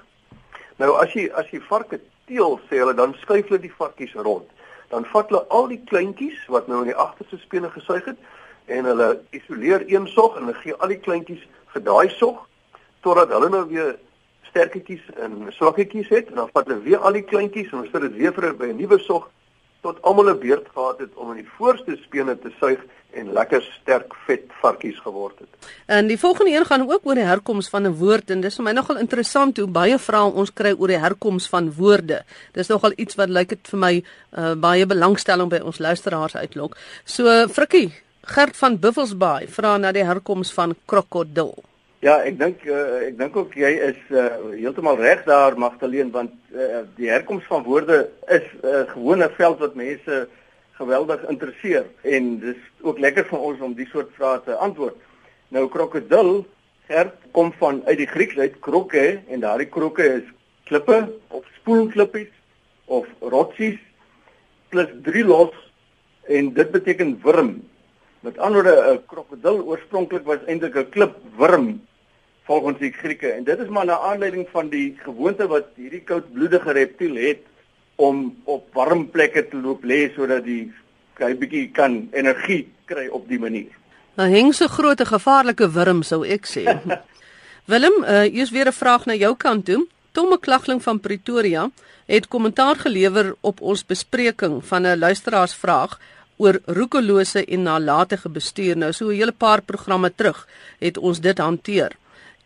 Nou 0.82 0.96
as 1.00 1.14
jy 1.16 1.30
as 1.40 1.48
jy 1.54 1.62
varke 1.70 2.02
teel 2.28 2.58
sê 2.70 2.82
hulle 2.82 2.96
dan 2.98 3.14
skuif 3.22 3.48
hulle 3.48 3.62
die 3.64 3.74
varkies 3.78 4.16
rond. 4.28 4.48
Dan 4.92 5.06
vat 5.12 5.30
hulle 5.32 5.46
al 5.58 5.70
die 5.72 5.82
kleintjies 5.92 6.42
wat 6.52 6.68
nou 6.68 6.82
in 6.84 6.92
die 6.92 6.98
agterste 7.06 7.40
spene 7.44 7.70
gesuig 7.72 8.10
het 8.12 8.20
en 8.76 8.90
hulle 8.90 9.08
isoleer 9.38 9.86
een 9.88 10.08
sog 10.12 10.36
en 10.36 10.48
hulle 10.48 10.60
gee 10.64 10.76
al 10.82 10.92
die 10.92 11.00
kleintjies 11.08 11.46
vir 11.74 11.86
daai 11.86 12.10
sog 12.18 12.44
totdat 13.06 13.32
hulle 13.32 13.50
nou 13.54 13.64
weer 13.70 13.96
sterketjies 14.50 15.06
en 15.22 15.46
swakketjies 15.56 16.10
het. 16.10 16.30
En 16.34 16.42
dan 16.42 16.52
vat 16.54 16.68
hulle 16.68 16.84
weer 16.84 17.00
al 17.08 17.16
die 17.16 17.28
kleintjies 17.32 17.72
en 17.72 17.82
hulle 17.82 17.92
sit 17.94 18.08
dit 18.10 18.20
weer 18.20 18.36
vir 18.36 18.52
'n 18.52 18.78
nuwe 18.78 19.00
sog 19.00 19.30
tot 19.86 20.02
almal 20.02 20.30
'n 20.34 20.40
beurt 20.40 20.68
gehad 20.74 21.00
het 21.00 21.14
om 21.16 21.32
in 21.32 21.42
die 21.44 21.52
voorste 21.58 21.98
spene 22.06 22.34
te 22.40 22.52
suig 22.60 22.82
en 23.20 23.32
lekker 23.34 23.62
sterk 23.82 24.14
vet 24.28 24.46
varkies 24.62 25.00
geword 25.00 25.38
het. 25.40 25.52
En 25.86 26.08
die 26.08 26.20
volgende 26.20 26.52
een 26.52 26.66
gaan 26.66 26.92
ook 26.92 27.06
oor 27.08 27.16
die 27.16 27.32
herkoms 27.34 27.70
van 27.70 27.88
'n 27.88 27.98
woord 27.98 28.30
en 28.30 28.42
dis 28.42 28.56
vir 28.56 28.64
my 28.64 28.72
nogal 28.72 28.98
interessant 28.98 29.58
hoe 29.58 29.68
baie 29.68 29.98
vrae 30.00 30.32
ons 30.42 30.54
kry 30.54 30.74
oor 30.78 30.88
die 30.88 31.04
herkoms 31.08 31.48
van 31.48 31.74
woorde. 31.74 32.24
Dis 32.52 32.68
nogal 32.68 32.92
iets 32.96 33.16
wat 33.16 33.30
lyk 33.30 33.50
dit 33.50 33.68
vir 33.68 33.80
my 33.80 34.04
uh, 34.38 34.54
baie 34.54 34.86
belangstelling 34.86 35.50
by 35.50 35.60
ons 35.64 35.78
luisteraars 35.78 36.36
uitlok. 36.36 36.78
So 37.04 37.48
Frikkie, 37.48 37.94
Gert 38.26 38.58
van 38.58 38.80
Buffelsbaai 38.80 39.48
vra 39.48 39.78
na 39.78 39.92
die 39.92 40.04
herkoms 40.04 40.54
van 40.54 40.76
krokodil. 40.90 41.54
Ja, 42.06 42.20
ek 42.22 42.36
dink 42.38 42.62
uh, 42.70 43.00
ek 43.08 43.16
dink 43.18 43.38
ook 43.40 43.56
jy 43.58 43.72
is 43.82 44.02
uh, 44.14 44.28
heeltemal 44.52 45.00
reg 45.00 45.24
daar 45.26 45.56
Magdalene 45.58 46.14
want 46.14 46.34
uh, 46.54 46.84
die 47.00 47.08
herkoms 47.10 47.48
van 47.50 47.64
woorde 47.66 47.96
is 48.30 48.46
'n 48.62 48.68
uh, 48.70 48.84
gewone 48.92 49.30
veld 49.38 49.58
wat 49.64 49.74
mense 49.80 50.18
geweldig 50.78 51.24
interesseer 51.34 51.88
en 52.04 52.28
dis 52.44 52.60
ook 52.86 53.02
lekker 53.02 53.26
vir 53.32 53.40
ons 53.48 53.64
om 53.66 53.74
die 53.74 53.88
soort 53.90 54.12
vrae 54.20 54.44
te 54.46 54.54
antwoord. 54.54 55.00
Nou 55.50 55.66
krokodil 55.68 56.46
gerd 56.92 57.16
kom 57.32 57.50
van 57.58 57.82
uit 57.90 57.98
die 57.98 58.12
Grieks 58.14 58.38
uit 58.38 58.60
kroke 58.60 59.06
en 59.26 59.42
daardie 59.42 59.70
kroke 59.78 60.06
is 60.20 60.30
klippe 60.70 61.10
of 61.34 61.42
spoelklippies 61.58 62.30
of 62.86 63.10
rotsies 63.22 63.82
plus 64.70 64.94
drie 65.10 65.26
los 65.26 65.58
en 66.30 66.54
dit 66.54 66.72
beteken 66.72 67.18
wurm. 67.26 67.66
Met 68.22 68.38
ander 68.38 68.62
woorde 68.62 68.94
'n 68.94 69.04
krokodil 69.10 69.66
oorspronklik 69.66 70.26
was 70.26 70.46
eintlik 70.46 70.78
'n 70.78 70.90
klipwurm 70.90 71.70
volgens 72.46 72.80
die 72.80 72.92
Grieke 72.92 73.32
en 73.32 73.44
dit 73.44 73.60
is 73.60 73.70
maar 73.70 73.86
na 73.86 73.98
aanleiding 74.00 74.48
van 74.52 74.70
die 74.70 74.98
gewoonte 75.04 75.48
wat 75.48 75.72
hierdie 75.76 76.04
koudbloedige 76.06 76.72
reptiel 76.78 77.16
het 77.16 77.42
om 77.96 78.36
op 78.44 78.68
warm 78.74 79.08
plekke 79.10 79.48
te 79.50 79.58
loop 79.58 79.84
lê 79.84 80.10
sodat 80.16 80.44
die 80.46 80.74
hy 81.20 81.32
bietjie 81.40 81.70
kan 81.72 82.10
energie 82.12 82.66
kry 82.86 83.08
op 83.08 83.28
die 83.30 83.40
manier. 83.40 83.72
Nou 84.20 84.28
heng 84.32 84.54
so 84.54 84.68
groot 84.68 85.02
'n 85.02 85.14
gevaarlike 85.16 85.68
wurm 85.72 86.04
sou 86.04 86.24
ek 86.24 86.46
sê. 86.46 86.64
Willem, 87.72 88.04
uh, 88.04 88.28
eers 88.30 88.52
weer 88.52 88.68
'n 88.68 88.80
vraag 88.82 89.06
na 89.06 89.14
jou 89.14 89.36
kant 89.36 89.66
toe. 89.66 89.88
Tom 90.12 90.30
McLaughlin 90.30 90.82
van 90.82 91.00
Pretoria 91.00 91.70
het 92.06 92.28
kommentaar 92.28 92.76
gelewer 92.76 93.36
op 93.42 93.62
ons 93.62 93.86
bespreking 93.86 94.66
van 94.66 94.86
'n 94.86 95.00
luisteraarsvraag 95.00 96.00
oor 96.38 96.60
roekelose 96.66 97.46
en 97.46 97.64
nalatige 97.64 98.30
bestuur. 98.30 98.78
Nou 98.78 98.92
so 98.94 99.08
'n 99.10 99.16
hele 99.16 99.32
paar 99.32 99.62
programme 99.62 100.16
terug 100.16 100.48
het 100.80 100.98
ons 100.98 101.20
dit 101.20 101.38
hanteer. 101.38 101.92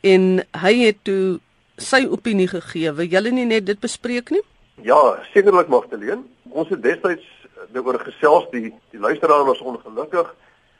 En 0.01 0.43
hy 0.61 0.73
het 0.79 1.03
toe 1.03 1.39
sy 1.75 2.05
opinie 2.07 2.47
gegee. 2.47 2.91
Wil 2.95 3.11
julle 3.11 3.31
nie 3.35 3.47
net 3.47 3.65
dit 3.67 3.79
bespreek 3.79 4.31
nie? 4.31 4.43
Ja, 4.83 5.19
sekerlik 5.33 5.67
Magdalene. 5.67 6.23
Ons 6.49 6.69
het 6.71 6.83
destyds 6.83 7.25
daaroor 7.73 7.99
gesels 7.99 8.47
die 8.53 8.69
die 8.93 8.99
luisteraar 8.99 9.43
was 9.45 9.59
ongelukkig. 9.59 10.29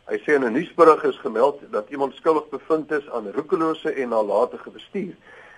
Hy 0.09 0.17
sê 0.23 0.35
in 0.35 0.45
'n 0.45 0.53
nuusberig 0.53 1.03
is 1.03 1.19
gemeld 1.19 1.59
dat 1.71 1.89
iemand 1.89 2.15
skuldig 2.15 2.49
bevind 2.49 2.91
is 2.91 3.09
aan 3.09 3.31
roekelose 3.31 3.91
en 3.91 4.09
nalatige 4.09 4.69
bestuur. 4.69 5.13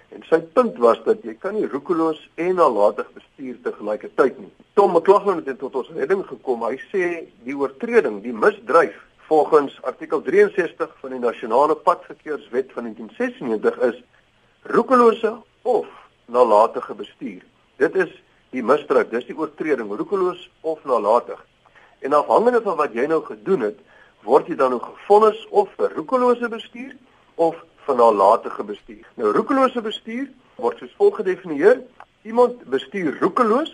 En 0.10 0.24
sy 0.28 0.40
punt 0.40 0.78
was 0.78 1.00
dat 1.06 1.24
jy 1.24 1.34
kan 1.34 1.54
nie 1.54 1.68
roekeloos 1.68 2.30
en 2.36 2.56
nalatig 2.56 3.08
bestuur 3.14 3.56
te 3.64 3.72
gelyketyd 3.72 4.40
nie. 4.40 4.52
Tom 4.74 4.92
McLaughlin 4.92 5.44
het 5.46 5.60
tot 5.60 5.76
ons 5.76 5.90
redding 5.96 6.26
gekom. 6.28 6.64
Hy 6.64 6.78
sê 6.92 7.28
die 7.44 7.56
oortreding, 7.56 8.22
die 8.22 8.34
misdryf 8.34 8.98
volgens 9.32 9.82
artikel 9.82 10.22
63 10.22 10.90
van 11.00 11.10
die 11.10 11.20
Nasionale 11.20 11.76
Padverkeerswet 11.76 12.72
van 12.74 12.84
1996 12.84 13.78
is 13.78 14.02
roekelose 14.62 15.32
of 15.62 15.88
nalatige 16.26 16.94
bestuur. 16.94 17.46
Dit 17.76 17.96
is 17.96 18.12
die 18.50 18.64
misdryf, 18.64 19.08
dis 19.08 19.30
die 19.30 19.38
oortreding, 19.38 19.88
roekeloos 19.96 20.50
of 20.62 20.84
nalatig. 20.84 21.40
En 22.00 22.18
afhangende 22.20 22.60
van 22.68 22.76
wat 22.76 22.92
jy 23.00 23.08
nou 23.08 23.22
gedoen 23.30 23.64
het, 23.70 23.80
word 24.28 24.52
jy 24.52 24.60
dan 24.60 24.76
nou 24.76 24.82
gevonnis 24.84 25.48
of 25.64 25.72
vir 25.80 25.96
roekelose 25.96 26.52
bestuur 26.52 26.92
of 27.36 27.56
van 27.88 28.04
nalatige 28.04 28.68
bestuur. 28.68 29.08
Nou 29.16 29.32
roekelose 29.32 29.88
bestuur 29.88 30.28
word 30.60 30.84
soos 30.84 30.96
volg 31.00 31.24
gedefinieer: 31.24 31.80
iemand 32.28 32.68
bestuur 32.68 33.16
roekeloos 33.24 33.72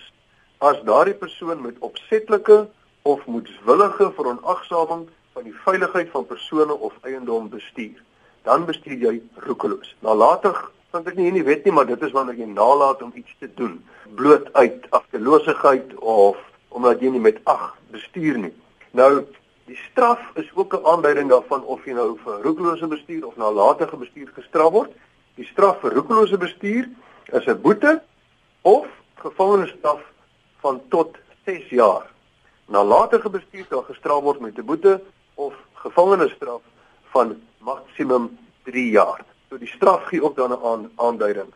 as 0.62 0.86
daardie 0.86 1.18
persoon 1.18 1.66
met 1.66 1.82
opsetlike 1.82 2.68
of 3.02 3.26
moedswillige 3.26 4.14
veronagsaming 4.14 5.08
van 5.38 5.46
die 5.46 5.58
veiligheid 5.62 6.10
van 6.10 6.25
persone 6.25 6.74
of 6.74 6.94
eiendom 7.06 7.50
bestuur. 7.50 8.01
Dan 8.41 8.65
bestuur 8.65 8.98
jy 8.98 9.22
roekeloos. 9.46 9.94
Nalatig 10.01 10.58
vind 10.96 11.10
ek 11.12 11.17
nie 11.20 11.27
in 11.29 11.38
die 11.38 11.46
wet 11.46 11.67
nie, 11.67 11.74
maar 11.77 11.86
dit 11.86 12.01
is 12.01 12.15
wanneer 12.15 12.39
jy 12.41 12.48
nalat 12.50 13.03
om 13.06 13.12
iets 13.13 13.36
te 13.38 13.50
doen 13.60 13.75
bloot 14.17 14.48
uit 14.58 14.88
agteloosheid 14.98 15.94
of 16.00 16.39
omdat 16.74 17.03
jy 17.03 17.12
nie 17.13 17.22
met 17.22 17.38
ag 17.46 17.75
bestuur 17.94 18.39
nie. 18.48 18.56
Nou 18.98 19.27
Die 19.67 19.75
straf 19.91 20.22
is 20.39 20.48
ook 20.56 20.74
'n 20.74 20.86
aanduiding 20.86 21.29
daarvan 21.29 21.63
of 21.63 21.86
jy 21.86 21.94
nou 21.94 22.17
vir 22.24 22.41
roekelose 22.41 22.88
bestuur 22.88 23.25
of 23.27 23.36
nalatige 23.36 23.98
bestuur 23.98 24.29
gestraf 24.34 24.72
word. 24.72 24.91
Die 25.36 25.46
straf 25.46 25.82
vir 25.82 25.94
roekelose 25.94 26.38
bestuur 26.38 26.88
is 27.25 27.46
'n 27.46 27.62
boete 27.62 28.01
of 28.62 28.88
gevangenisstraf 29.15 30.00
van 30.63 30.82
tot 30.88 31.17
6 31.46 31.70
jaar. 31.70 32.08
Nalatige 32.65 33.29
bestuur 33.29 33.65
sal 33.70 33.82
gestraf 33.82 34.22
word 34.24 34.39
met 34.39 34.58
'n 34.58 34.65
boete 34.65 35.01
of 35.38 35.53
gevangenisstraf 35.86 36.62
van 37.13 37.36
maksimum 37.70 38.29
3 38.65 38.89
jaar. 38.91 39.24
So 39.50 39.58
die 39.62 39.72
straf 39.72 40.10
gee 40.10 40.24
ook 40.24 40.36
dan 40.36 40.51
'n 40.51 40.91
aanduiding. 40.96 41.51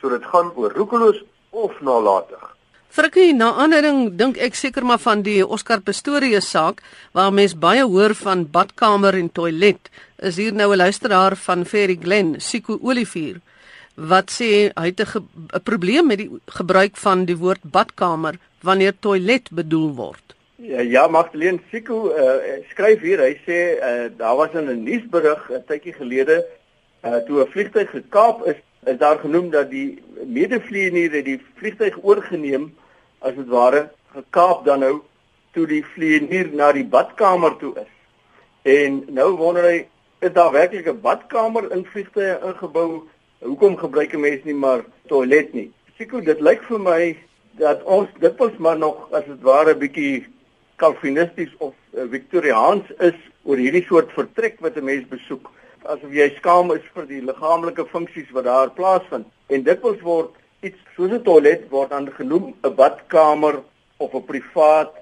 So 0.00 0.08
dit 0.08 0.24
gaan 0.24 0.52
oor 0.54 0.72
roekeloos 0.72 1.22
of 1.50 1.80
nalatig. 1.80 2.56
Frikkie, 2.96 3.34
na 3.34 3.50
aanleiding 3.60 4.16
dink 4.16 4.38
ek 4.40 4.54
seker 4.54 4.84
maar 4.88 5.00
van 5.02 5.22
die 5.22 5.46
Oscar 5.46 5.80
Pistorius 5.84 6.46
saak 6.50 6.82
waar 7.12 7.32
mens 7.32 7.54
baie 7.64 7.84
hoor 7.84 8.14
van 8.14 8.46
badkamer 8.50 9.14
en 9.18 9.28
toilet. 9.32 9.90
Is 10.18 10.36
hier 10.36 10.52
nou 10.52 10.72
'n 10.72 10.76
luisteraar 10.76 11.36
van 11.36 11.64
Ferry 11.64 11.98
Glen, 12.02 12.40
Siko 12.40 12.78
Olivier, 12.82 13.40
wat 13.96 14.30
sê 14.30 14.72
hy 14.74 14.86
het 14.86 15.00
'n 15.00 15.60
probleem 15.62 16.06
met 16.06 16.18
die 16.18 16.30
gebruik 16.46 16.96
van 16.96 17.24
die 17.24 17.36
woord 17.36 17.62
badkamer 17.62 18.38
wanneer 18.62 18.94
toilet 19.00 19.50
bedoel 19.50 19.94
word. 19.94 20.25
Ja, 20.58 20.80
ja 20.80 21.08
Magdalene 21.08 21.58
Siko 21.70 22.08
uh, 22.16 22.64
skryf 22.70 23.02
hier, 23.04 23.20
hy 23.20 23.34
sê 23.44 23.56
uh, 23.76 24.04
daar 24.16 24.38
was 24.38 24.54
in 24.56 24.70
'n 24.72 24.84
nuusberig 24.84 25.50
'n 25.52 25.64
tydjie 25.68 25.92
gelede 25.92 26.46
uh, 27.04 27.18
toe 27.26 27.42
'n 27.42 27.50
vliegtuig 27.52 27.90
gekaap 27.90 28.46
is 28.46 28.56
is 28.88 28.96
daar 28.96 29.18
genoem 29.18 29.50
dat 29.50 29.68
die 29.70 30.00
medevlieënier 30.24 31.12
het 31.12 31.24
die 31.24 31.42
vliegtuig 31.60 31.98
oorgeneem 32.02 32.70
as 33.18 33.34
dit 33.34 33.48
ware 33.52 33.90
gekaap 34.14 34.64
dan 34.64 34.80
nou 34.80 35.02
toe 35.52 35.66
die 35.66 35.84
vlieënier 35.84 36.48
na 36.54 36.72
die 36.72 36.86
badkamer 36.88 37.56
toe 37.60 37.74
is. 37.76 37.92
En 38.62 39.04
nou 39.08 39.36
wonder 39.36 39.62
hy 39.62 39.86
is 40.24 40.32
daar 40.32 40.52
werklik 40.52 40.88
'n 40.88 41.00
badkamer 41.00 41.68
in 41.72 41.84
vliegtuie 41.84 42.38
ingebou? 42.40 43.04
Hoekom 43.44 43.76
gebruik 43.76 44.14
'n 44.14 44.20
mens 44.20 44.44
nie 44.44 44.54
maar 44.54 44.84
toilet 45.06 45.52
nie? 45.52 45.70
Seker 45.98 46.24
dit 46.24 46.40
lyk 46.40 46.62
vir 46.62 46.80
my 46.80 47.16
dat 47.60 47.82
ons 47.82 48.08
dit 48.20 48.36
was 48.38 48.56
maar 48.56 48.78
nog 48.78 49.12
as 49.12 49.24
dit 49.24 49.42
ware 49.42 49.76
bietjie 49.76 50.24
kalvinisties 50.76 51.52
of 51.58 51.74
uh, 51.74 52.02
eh, 52.02 52.08
viktoriaans 52.10 52.90
is 52.98 53.18
oor 53.44 53.56
hierdie 53.56 53.84
soort 53.86 54.10
vertrek 54.12 54.60
wat 54.60 54.76
'n 54.76 54.84
mens 54.84 55.08
besoek 55.08 55.50
asof 55.86 56.12
jy 56.12 56.26
skaam 56.36 56.72
is 56.74 56.84
vir 56.94 57.06
die 57.06 57.22
liggaamlike 57.22 57.86
funksies 57.92 58.30
wat 58.34 58.46
daar 58.48 58.72
plaasvind. 58.74 59.26
En 59.48 59.62
dit 59.62 59.84
word 60.02 60.34
iets 60.66 60.78
soos 60.96 61.12
'n 61.12 61.22
toilet 61.22 61.68
word 61.70 61.90
dan 61.90 62.10
genoem 62.18 62.54
'n 62.62 62.74
badkamer 62.74 63.62
of 63.98 64.14
'n 64.14 64.24
privaat 64.24 64.92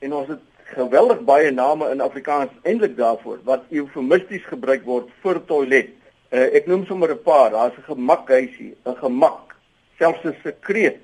en 0.00 0.12
ons 0.12 0.28
het 0.28 0.40
geweldig 0.74 1.20
baie 1.20 1.50
name 1.50 1.90
in 1.90 2.00
Afrikaans 2.00 2.50
eintlik 2.62 2.96
daarvoor 2.96 3.38
wat 3.44 3.64
eufemisties 3.70 4.44
gebruik 4.44 4.84
word 4.84 5.08
vir 5.22 5.44
toilet. 5.46 5.90
Uh, 6.32 6.48
ek 6.56 6.66
noem 6.66 6.86
sommer 6.86 7.10
'n 7.10 7.22
paar. 7.22 7.50
Daar's 7.50 7.76
'n 7.76 7.82
gemakhuisie, 7.82 8.74
'n 8.86 8.96
gemak, 8.96 9.54
selfs 9.98 10.24
'n 10.24 10.34
sekreet, 10.42 11.00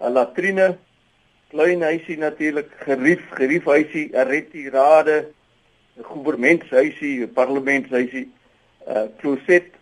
'n 0.00 0.12
latrine, 0.12 0.78
klein 1.50 1.82
huisie 1.82 2.18
natuurlik, 2.18 2.70
gerief, 2.84 3.22
geriefhuisie, 3.30 4.10
'n 4.12 4.26
retirade, 4.28 5.32
'n 5.98 6.02
goewermentshuisie, 6.02 7.22
'n 7.22 7.32
parlementshuisie, 7.32 8.26
'n 8.86 8.90
uh, 8.90 9.08
kloset 9.18 9.76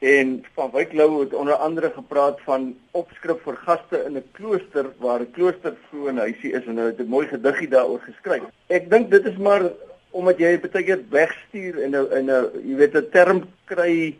en 0.00 0.44
van 0.54 0.70
Wyk 0.72 0.92
Lou 0.92 1.20
het 1.20 1.34
onder 1.34 1.54
andere 1.54 1.90
gepraat 1.90 2.40
van 2.40 2.76
opskrif 2.90 3.42
vir 3.44 3.56
gaste 3.56 4.04
in 4.06 4.16
'n 4.16 4.24
klooster 4.32 4.86
waar 4.98 5.20
'n 5.20 5.30
klooster 5.30 5.76
so 5.90 6.08
'n 6.08 6.16
huisie 6.16 6.52
is 6.52 6.64
en 6.64 6.76
hulle 6.76 6.90
het 6.90 7.00
'n 7.00 7.08
mooi 7.08 7.26
gediggie 7.26 7.68
daaroor 7.68 8.00
geskryf. 8.00 8.42
Ek 8.66 8.90
dink 8.90 9.10
dit 9.10 9.24
is 9.24 9.36
maar 9.36 9.62
omdat 10.10 10.38
jy 10.38 10.60
baie 10.60 10.84
keer 10.84 11.04
wegstuur 11.10 11.82
en 11.82 11.90
'n 11.90 12.12
in 12.18 12.30
'n 12.30 12.50
jy 12.64 12.76
weet 12.76 12.94
'n 12.96 13.10
term 13.10 13.48
kry 13.64 14.16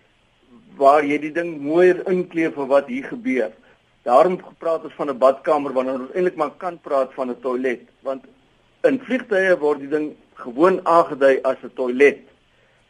waar 0.77 1.05
jy 1.05 1.19
die 1.19 1.33
ding 1.33 1.61
mooier 1.61 2.09
inkleef 2.09 2.55
vir 2.55 2.67
wat 2.67 2.87
hier 2.87 3.05
gebeur. 3.05 3.51
Daarom 4.03 4.43
gepraat 4.43 4.85
ons 4.85 4.95
van 4.95 5.11
'n 5.11 5.19
badkamer 5.19 5.73
wanneer 5.73 6.01
ons 6.01 6.13
eintlik 6.15 6.37
maar 6.37 6.51
kan 6.57 6.81
praat 6.81 7.15
van 7.15 7.31
'n 7.31 7.41
toilet 7.41 7.81
want 8.01 8.25
in 8.83 9.01
vliegtye 9.01 9.59
word 9.59 9.81
die 9.81 9.89
ding 9.89 10.17
gewoon 10.35 10.87
aangedui 10.87 11.39
as 11.43 11.57
'n 11.63 11.73
toilet. 11.75 12.19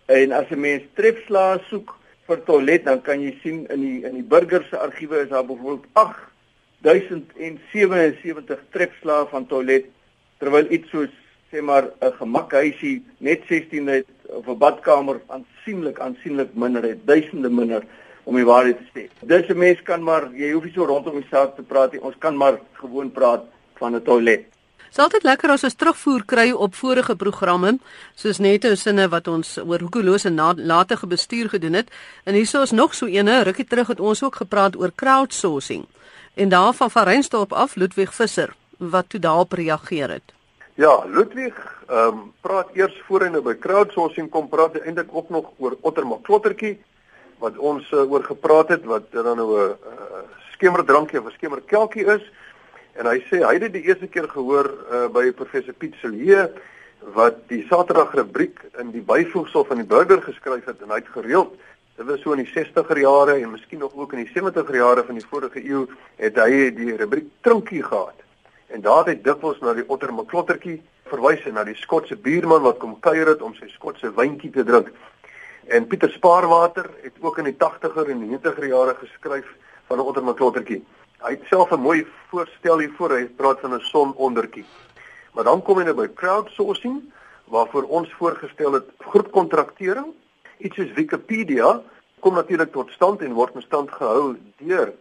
En 0.07 0.33
as 0.33 0.51
'n 0.51 0.61
mens 0.61 0.83
trefslae 0.95 1.61
soek 1.69 1.99
vir 2.27 2.45
toilet 2.47 2.85
dan 2.85 3.03
kan 3.03 3.23
jy 3.23 3.39
sien 3.43 3.67
in 3.75 3.81
die 3.81 4.05
in 4.09 4.15
die 4.15 4.29
burger 4.35 4.67
se 4.71 4.79
argiewe 4.79 5.23
is 5.23 5.29
daar 5.29 5.47
byvoorbeeld 5.47 5.87
8077 5.93 8.61
trefslae 8.71 9.27
van 9.33 9.47
toilet 9.47 9.85
terwyl 10.39 10.67
iets 10.71 10.91
soos 10.91 11.11
sê 11.51 11.63
maar 11.63 11.85
'n 12.01 12.13
gemakhuisie 12.21 13.05
net 13.19 13.41
16 13.49 13.87
het 13.89 14.07
of 14.27 14.47
'n 14.47 14.59
badkamer 14.59 15.21
aansienlik 15.27 16.01
aansienlik 16.01 16.55
minder 16.55 16.83
het 16.83 17.07
duisende 17.07 17.51
minder 17.51 17.83
om 18.25 18.37
die 18.37 18.45
waarheid 18.45 18.79
te 18.79 18.87
sê. 18.95 19.09
Dis 19.21 19.49
'n 19.49 19.59
mens 19.59 19.83
kan 19.83 20.03
maar 20.03 20.31
jy 20.35 20.53
hoef 20.53 20.65
nie 20.65 20.73
so 20.73 20.85
rondom 20.85 21.21
die 21.21 21.29
saak 21.31 21.57
te 21.57 21.63
praat 21.63 21.93
nie. 21.93 22.03
Ons 22.03 22.15
kan 22.19 22.37
maar 22.37 22.59
gewoon 22.73 23.13
praat 23.13 23.45
van 23.75 23.95
'n 23.95 24.03
toilet. 24.03 24.47
Dit 24.91 24.99
is 24.99 25.05
altyd 25.05 25.23
lekker 25.23 25.51
as 25.51 25.65
ons 25.65 25.75
terugvoer 25.75 26.25
kry 26.27 26.51
op 26.51 26.75
vorige 26.75 27.15
programme, 27.17 27.79
soos 28.15 28.39
net 28.39 28.65
ou 28.65 28.75
sinne 28.75 29.09
wat 29.09 29.29
ons 29.29 29.59
oor 29.59 29.81
hoekolose 29.81 30.31
nalatige 30.31 31.07
bestuur 31.07 31.49
gedoen 31.49 31.73
het. 31.73 31.91
En 32.25 32.35
hierso 32.35 32.63
is 32.63 32.71
nog 32.71 32.95
so 32.95 33.07
eene, 33.07 33.43
rukkie 33.43 33.65
terug 33.65 33.87
het 33.87 34.01
ons 34.01 34.23
ook 34.23 34.35
gepraat 34.35 34.77
oor 34.77 34.91
crowdsourcing. 34.95 35.87
En 36.35 36.49
daarvan 36.49 36.91
van 36.91 37.05
Reinstorp 37.05 37.53
af 37.53 37.75
Ludwig 37.75 38.15
Visser 38.15 38.55
wat 38.79 39.09
toe 39.09 39.21
daarop 39.21 39.53
reageer 39.53 40.11
het. 40.11 40.33
Ja, 40.75 41.05
Ludwig, 41.07 41.55
ehm 41.89 42.07
um, 42.07 42.33
praat 42.41 42.69
eers 42.73 43.03
voor 43.07 43.21
en 43.21 43.33
nou 43.33 43.43
by 43.43 43.55
crowdsourcing 43.59 44.31
kom 44.31 44.49
praat 44.49 44.79
eintlik 44.81 45.09
ook 45.13 45.29
nog 45.29 45.51
oor 45.59 45.77
Otterma 45.81 46.17
Klottertjie 46.23 46.81
wat 47.41 47.59
ons 47.59 47.89
uh, 47.93 48.05
oor 48.05 48.25
gepraat 48.25 48.69
het 48.77 48.85
wat 48.85 49.11
dan 49.13 49.37
nou 49.37 49.51
'n 49.57 49.77
uh, 49.77 50.25
skemerdrankie 50.53 51.21
of 51.21 51.27
'n 51.27 51.39
skemerkelkie 51.39 52.07
is 52.07 52.25
en 52.95 53.07
hy 53.07 53.19
sê 53.29 53.43
hy 53.45 53.55
het 53.55 53.67
dit 53.69 53.73
die 53.73 53.89
eerste 53.89 54.07
keer 54.07 54.29
gehoor 54.29 54.69
uh, 54.69 55.09
by 55.09 55.33
professor 55.33 55.75
Piet 55.75 55.95
Silje 56.01 56.53
wat 57.17 57.49
die 57.49 57.67
Saterdag 57.69 58.15
rubriek 58.15 58.61
in 58.79 58.91
die 58.91 59.03
byvoegsel 59.03 59.65
van 59.65 59.77
die 59.77 59.89
burger 59.89 60.23
geskryf 60.23 60.65
het 60.65 60.83
en 60.83 60.91
hy 60.91 61.01
het 61.01 61.13
gereeld 61.17 61.57
dit 62.01 62.09
was 62.09 62.21
so 62.23 62.33
in 62.33 62.41
die 62.41 62.53
60er 62.53 62.97
jare 62.97 63.35
en 63.43 63.51
miskien 63.51 63.79
nog 63.79 63.93
ook 63.95 64.13
in 64.13 64.25
die 64.25 64.33
70er 64.33 64.75
jare 64.75 65.05
van 65.05 65.19
die 65.19 65.27
vorige 65.27 65.61
eeu 65.61 65.87
het 66.17 66.39
hy 66.41 66.71
die 66.73 66.95
rubriek 66.97 67.27
Trinkie 67.45 67.83
gehad. 67.83 68.17
En 68.73 68.81
daar 68.81 69.05
het 69.05 69.11
hy 69.11 69.17
dikwels 69.27 69.61
na 69.61 69.75
die 69.77 69.85
otter 69.85 70.13
Maklottertjie 70.15 70.79
verwys 71.11 71.45
en 71.45 71.59
na 71.59 71.65
die 71.69 71.77
Skotse 71.77 72.17
buurman 72.17 72.65
wat 72.65 72.79
kom 72.81 72.95
kuier 73.05 73.29
het 73.35 73.43
om 73.45 73.53
sy 73.59 73.69
Skotse 73.75 74.09
wyntjie 74.17 74.53
te 74.55 74.65
drink. 74.65 74.89
En 75.67 75.87
Pieter 75.87 76.11
Spaarwater 76.11 76.91
het 77.03 77.13
ook 77.21 77.39
in 77.39 77.45
die 77.45 77.57
80er 77.57 78.09
en 78.09 78.23
90er 78.41 78.67
jare 78.69 78.95
geskryf 78.95 79.47
van 79.87 79.99
'n 79.99 80.01
otter 80.01 80.25
Maklottertjie. 80.25 80.85
Hy 81.19 81.31
het 81.31 81.45
self 81.49 81.71
'n 81.71 81.81
mooi 81.81 82.07
voorstel 82.29 82.79
hiervoor. 82.79 83.11
Hy 83.11 83.25
praat 83.25 83.61
van 83.61 83.75
'n 83.75 83.81
sonondertjie. 83.81 84.65
Maar 85.35 85.45
dan 85.45 85.63
kom 85.63 85.79
jy 85.79 85.85
nou 85.85 85.95
by 85.95 86.09
crowdsourcing 86.15 87.03
waarvoor 87.45 87.83
ons 87.83 88.13
voorgestel 88.13 88.73
het 88.73 88.89
groepkontraktering. 88.99 90.07
Iets 90.59 90.77
soos 90.77 90.93
Wikipedia 90.93 91.83
kom 92.21 92.35
natuurlik 92.35 92.73
tot 92.73 92.91
stand 92.91 93.21
en 93.21 93.33
word 93.33 93.55
in 93.55 93.63
stand 93.63 93.91
gehou 93.91 94.37
deur 94.57 94.93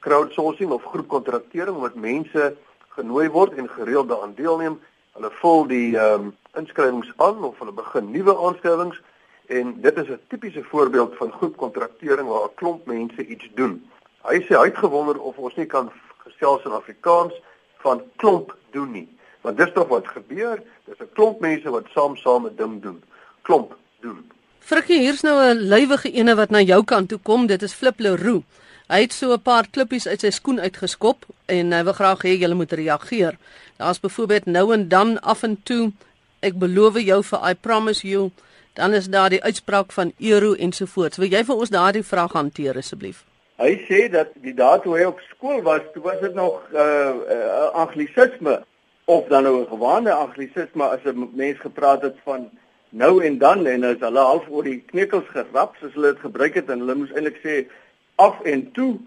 crowdsourcing 0.00 0.70
of 0.70 0.84
groepkontraktering 0.84 1.78
wat 1.78 1.94
mense 1.94 2.56
genooi 2.88 3.28
word 3.28 3.52
en 3.52 3.68
gereeld 3.68 4.08
daaraan 4.08 4.34
deelneem 4.34 4.80
Hulle 5.14 5.30
vul 5.38 5.60
die 5.70 5.94
ehm 5.94 6.22
um, 6.26 6.30
inskrywings 6.58 7.10
aan 7.22 7.44
of 7.46 7.58
hulle 7.62 7.72
begin 7.74 8.08
nuwe 8.10 8.32
aanskrywings 8.46 8.96
en 9.46 9.80
dit 9.80 9.96
is 9.96 10.08
'n 10.08 10.20
tipiese 10.28 10.62
voorbeeld 10.62 11.16
van 11.16 11.32
groep 11.32 11.56
kontraktering 11.56 12.28
waar 12.28 12.48
'n 12.48 12.54
klomp 12.54 12.86
mense 12.86 13.26
iets 13.26 13.50
doen. 13.54 13.90
Hy 14.22 14.40
sê 14.40 14.56
hy 14.56 14.64
het 14.64 14.76
gewonder 14.76 15.20
of 15.20 15.36
ons 15.36 15.54
nie 15.54 15.66
kan 15.66 15.92
gesels 16.16 16.64
in 16.64 16.70
Afrikaans 16.70 17.34
van 17.78 18.02
klomp 18.16 18.56
doen 18.70 18.90
nie. 18.90 19.08
Want 19.40 19.56
dis 19.56 19.72
tog 19.74 19.88
wat 19.88 20.08
gebeur, 20.08 20.62
dis 20.84 20.98
'n 20.98 21.12
klomp 21.12 21.40
mense 21.40 21.70
wat 21.70 21.84
saam 21.94 22.16
saam 22.16 22.46
'n 22.46 22.56
ding 22.56 22.82
doen. 22.82 23.02
Klomp 23.42 23.76
doen. 24.00 24.30
Frikkie, 24.58 24.98
hier's 24.98 25.20
nou 25.20 25.36
'n 25.42 25.58
lywige 25.58 26.10
ene 26.10 26.34
wat 26.34 26.50
na 26.50 26.60
jou 26.60 26.84
kant 26.84 27.08
toe 27.08 27.18
kom. 27.18 27.46
Dit 27.46 27.62
is 27.62 27.72
Flip 27.72 27.98
Leroux. 27.98 28.44
Hy 28.88 29.00
het 29.00 29.12
so 29.12 29.32
'n 29.32 29.42
paar 29.42 29.66
klippies 29.70 30.06
uit 30.06 30.20
sy 30.20 30.30
skoen 30.30 30.60
uitgeskop 30.60 31.24
en 31.46 31.72
hy 31.72 31.82
wil 31.84 31.92
graag 31.92 32.22
hê 32.22 32.38
julle 32.38 32.54
moet 32.54 32.72
reageer. 32.72 33.36
Daar's 33.76 34.00
byvoorbeeld 34.00 34.46
nou 34.46 34.72
en 34.72 34.88
dan 34.88 35.20
af 35.20 35.42
en 35.42 35.62
toe 35.62 35.92
ek 36.40 36.58
beloof 36.58 37.00
jou 37.00 37.22
vir 37.22 37.50
I 37.50 37.54
promise 37.54 38.08
you, 38.08 38.30
dan 38.74 38.92
is 38.92 39.06
daar 39.08 39.30
die 39.30 39.42
uitspraak 39.42 39.92
van 39.92 40.12
Ero 40.18 40.52
ensovoorts. 40.52 41.16
Wil 41.16 41.30
jy 41.30 41.44
vir 41.44 41.56
ons 41.56 41.70
daardie 41.70 42.02
vraag 42.02 42.32
hanteer 42.32 42.76
asseblief? 42.76 43.24
Hy 43.62 43.74
sê 43.86 44.08
dat 44.10 44.32
die 44.42 44.54
dae 44.54 44.80
toe 44.82 44.96
hy 44.98 45.04
op 45.06 45.20
skool 45.30 45.62
was, 45.62 45.84
toe 45.94 46.02
was 46.02 46.18
dit 46.20 46.34
nog 46.34 46.58
'n 46.72 46.76
uh, 46.76 47.14
uh, 47.36 47.70
anglisisme 47.84 48.64
of 49.04 49.28
dan 49.28 49.42
nou 49.42 49.60
'n 49.60 49.68
gewone 49.68 50.12
anglisisme 50.12 50.84
as 50.84 51.04
'n 51.04 51.30
mens 51.34 51.58
gepraat 51.60 52.02
het 52.02 52.16
van 52.24 52.50
nou 52.88 53.24
en 53.24 53.38
dan 53.38 53.66
en 53.66 53.84
as 53.84 54.00
hulle 54.00 54.18
half 54.18 54.48
oor 54.50 54.64
die 54.64 54.82
knekels 54.86 55.28
gerap 55.28 55.76
soos 55.80 55.94
hulle 55.94 56.12
dit 56.12 56.20
gebruik 56.20 56.54
het 56.54 56.70
en 56.70 56.78
hulle 56.78 56.94
moes 56.94 57.12
eintlik 57.12 57.38
sê 57.42 57.66
af 58.14 58.40
en 58.42 58.72
toe 58.72 58.98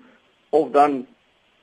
of 0.50 0.72
dan 0.72 1.08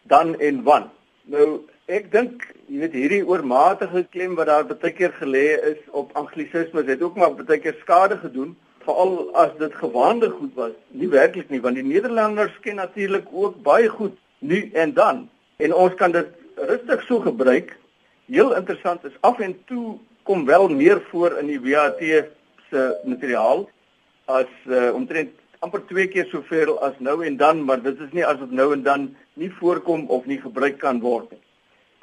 dan 0.03 0.39
en 0.41 0.63
wan. 0.63 0.91
Nou 1.23 1.61
ek 1.85 2.07
dink 2.13 2.47
jy 2.73 2.79
weet 2.81 2.95
hierdie 2.97 3.25
oormatige 3.29 4.07
klem 4.09 4.39
wat 4.39 4.49
daar 4.49 4.65
baie 4.65 4.93
keer 4.97 5.13
gelê 5.19 5.45
is 5.71 5.81
op 5.93 6.15
anglisismes 6.17 6.87
het 6.89 7.03
ook 7.05 7.19
maar 7.21 7.35
baie 7.37 7.61
keer 7.61 7.77
skade 7.83 8.17
gedoen 8.23 8.55
veral 8.87 9.29
as 9.37 9.53
dit 9.59 9.75
gewaande 9.75 10.31
goed 10.31 10.55
was. 10.57 10.73
Nie 10.93 11.09
werklik 11.13 11.51
nie 11.51 11.61
want 11.61 11.77
die 11.77 11.85
Nederlanders 11.85 12.57
ken 12.65 12.81
natuurlik 12.81 13.29
ook 13.33 13.61
baie 13.63 13.89
goed 13.89 14.17
nu 14.41 14.71
en 14.73 14.95
dan 14.95 15.29
en 15.59 15.75
ons 15.75 15.95
kan 16.01 16.13
dit 16.13 16.33
rustig 16.57 17.05
so 17.05 17.21
gebruik. 17.21 17.77
Heel 18.33 18.57
interessant 18.57 19.05
is 19.05 19.21
af 19.21 19.41
en 19.41 19.53
toe 19.69 19.99
kom 20.25 20.47
wel 20.49 20.69
meer 20.69 21.03
voor 21.11 21.37
in 21.39 21.53
die 21.53 21.61
WAT 21.61 22.01
se 22.71 22.89
materiaal 23.05 23.69
as 24.25 24.49
uh, 24.65 24.95
omtrent 24.95 25.37
amper 25.61 25.85
twee 25.85 26.09
keer 26.09 26.29
soveel 26.33 26.79
as 26.81 26.97
nou 26.99 27.21
en 27.25 27.37
dan, 27.37 27.61
maar 27.65 27.83
dit 27.83 28.01
is 28.01 28.13
nie 28.13 28.25
as 28.25 28.41
dit 28.41 28.51
nou 28.51 28.73
en 28.73 28.83
dan 28.83 29.11
nie 29.35 29.53
voorkom 29.61 30.09
of 30.09 30.25
nie 30.25 30.41
gebruik 30.41 30.81
kan 30.81 31.01
word 31.01 31.31
nie. 31.31 31.44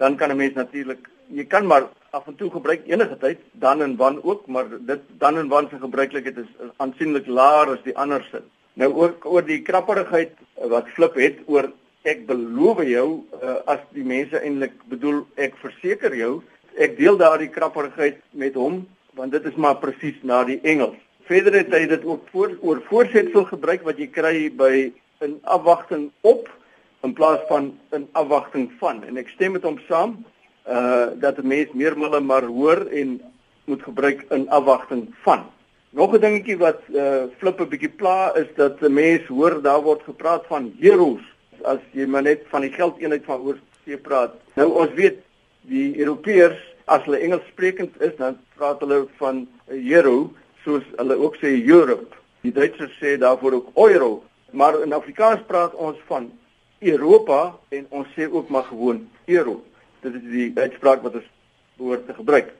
Dan 0.01 0.15
kan 0.17 0.31
'n 0.31 0.37
mens 0.37 0.53
natuurlik, 0.53 1.09
jy 1.29 1.45
kan 1.45 1.65
maar 1.65 1.83
af 2.09 2.27
en 2.27 2.35
toe 2.35 2.49
gebruik 2.51 2.87
enige 2.87 3.17
tyd, 3.17 3.39
dan 3.51 3.81
en 3.81 3.95
wan 3.95 4.23
ook, 4.23 4.47
maar 4.47 4.65
dit 4.79 5.01
dan 5.17 5.37
en 5.37 5.47
wan 5.47 5.67
se 5.69 5.77
gebruiklikheid 5.79 6.37
is 6.37 6.51
aansienlik 6.77 7.27
laer 7.27 7.67
as 7.75 7.83
die 7.83 7.97
ander 7.97 8.27
sin. 8.31 8.43
Nou 8.73 8.93
ook 8.93 9.25
oor 9.25 9.45
die 9.45 9.61
krapperigheid 9.61 10.31
wat 10.55 10.87
Flip 10.95 11.15
het 11.15 11.37
oor 11.45 11.71
ek 12.01 12.25
beloof 12.25 12.81
jou 12.87 13.07
uh, 13.43 13.55
as 13.65 13.79
die 13.93 14.03
mense 14.03 14.39
eintlik 14.39 14.73
bedoel 14.89 15.25
ek 15.35 15.57
verseker 15.61 16.15
jou, 16.17 16.41
ek 16.77 16.97
deel 16.97 17.17
daardie 17.19 17.51
krapperigheid 17.51 18.17
met 18.31 18.57
hom 18.57 18.87
want 19.13 19.31
dit 19.35 19.45
is 19.45 19.57
maar 19.59 19.75
presies 19.75 20.17
na 20.23 20.43
die 20.47 20.59
Engels. 20.63 20.95
Verder 21.27 21.57
het 21.59 21.73
hy 21.75 21.83
dit 21.91 22.05
ook 22.07 22.23
voor 22.31 22.55
oor 22.61 22.79
voorsetsel 22.87 23.43
gebruik 23.49 23.83
wat 23.83 23.99
jy 23.99 24.07
kry 24.07 24.35
by 24.55 24.91
in 25.21 25.35
afwagting 25.43 26.09
op 26.21 26.47
in 27.03 27.13
plaas 27.13 27.39
van 27.47 27.79
in 27.91 28.07
afwagting 28.11 28.71
van 28.79 29.03
en 29.03 29.17
ek 29.17 29.29
stem 29.33 29.57
met 29.57 29.65
hom 29.65 29.79
saam 29.87 30.19
uh 30.69 31.07
dat 31.23 31.37
'n 31.37 31.47
mens 31.47 31.73
meermale 31.73 32.19
maar 32.19 32.43
hoor 32.43 32.85
en 32.91 33.21
moet 33.65 33.83
gebruik 33.83 34.25
in 34.29 34.49
afwagting 34.49 35.15
van. 35.23 35.45
Nog 35.89 36.13
'n 36.13 36.19
dingetjie 36.19 36.57
wat 36.57 36.81
uh 36.93 37.23
flip 37.37 37.59
'n 37.59 37.69
bietjie 37.69 37.89
pla 37.89 38.35
is 38.35 38.47
dat 38.55 38.81
'n 38.81 38.93
mens 38.93 39.25
hoor 39.27 39.61
daar 39.61 39.81
word 39.81 40.01
gepraat 40.03 40.45
van 40.47 40.73
euros 40.79 41.21
as 41.63 41.79
jy 41.91 42.05
maar 42.05 42.21
net 42.21 42.41
van 42.49 42.61
die 42.61 42.73
geldeenheid 42.73 43.25
van 43.25 43.41
oorsee 43.41 43.97
praat. 44.01 44.33
Nou 44.55 44.69
ons 44.71 44.93
weet 44.93 45.17
die 45.61 45.97
Europeërs 45.97 46.59
as 46.85 47.03
hulle 47.05 47.17
Engels 47.17 47.45
sprekend 47.51 48.01
is 48.01 48.15
dan 48.17 48.37
praat 48.55 48.79
hulle 48.79 49.07
van 49.17 49.47
'n 49.67 49.91
euro 49.91 50.31
soos 50.63 50.83
hulle 50.95 51.15
ook 51.15 51.35
sê 51.35 51.49
Europe. 51.65 52.15
Die 52.41 52.51
Duitsers 52.51 52.97
sê 53.01 53.17
daarvoor 53.17 53.53
ook 53.53 53.69
euro, 53.73 54.23
maar 54.51 54.81
in 54.81 54.93
Afrikaans 54.93 55.41
praat 55.47 55.73
ons 55.73 55.97
van 56.05 56.31
Europa 56.81 57.57
en 57.69 57.85
ons 57.89 58.07
sê 58.15 58.25
ook 58.31 58.49
maar 58.49 58.63
gewoon 58.63 59.07
euro. 59.25 59.63
Dit 60.01 60.13
is 60.17 60.25
die 60.31 60.51
uitspraak 60.55 61.03
wat 61.05 61.19
ons 61.19 61.29
behoort 61.77 62.07
te 62.07 62.13
gebruik. 62.13 62.53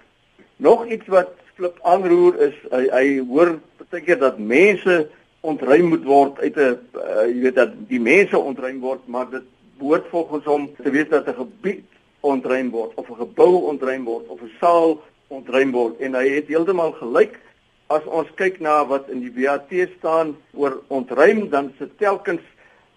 Nog 0.61 0.85
iets 0.85 1.07
wat 1.07 1.33
flip 1.55 1.79
aanroer 1.81 2.37
is 2.49 2.57
hy, 2.69 2.83
hy 2.89 3.07
hoor 3.25 3.57
baie 3.89 4.03
keer 4.05 4.19
dat 4.21 4.37
mense 4.37 5.09
ontruim 5.41 5.89
moet 5.93 6.03
word 6.05 6.39
uit 6.39 6.55
'n 6.55 6.77
uh, 6.93 7.25
jy 7.27 7.41
weet 7.47 7.55
dat 7.55 7.73
die 7.89 7.99
mense 7.99 8.37
ontruim 8.37 8.79
word, 8.79 9.07
maar 9.07 9.29
dit 9.29 9.47
behoort 9.81 10.05
volgens 10.09 10.45
hom 10.45 10.69
te 10.77 10.89
wees 10.89 11.09
dat 11.09 11.27
'n 11.27 11.33
gebied 11.33 11.85
ontruim 12.21 12.69
word 12.69 12.91
of 12.95 13.09
'n 13.09 13.21
gebou 13.25 13.53
ontruim 13.73 14.03
word 14.03 14.27
of 14.27 14.41
'n 14.41 14.53
saal 14.59 15.01
ontruim 15.27 15.71
word 15.71 15.99
en 15.99 16.13
hy 16.13 16.27
het 16.29 16.47
heeltemal 16.47 16.91
gelyk 16.91 17.39
as 17.87 18.05
ons 18.05 18.29
kyk 18.35 18.59
na 18.59 18.85
wat 18.85 19.09
in 19.09 19.19
die 19.19 19.33
WAT 19.35 19.71
staan 19.97 20.35
oor 20.53 20.81
ontruim 20.87 21.49
dan 21.49 21.73
se 21.77 21.89
telkens 21.97 22.41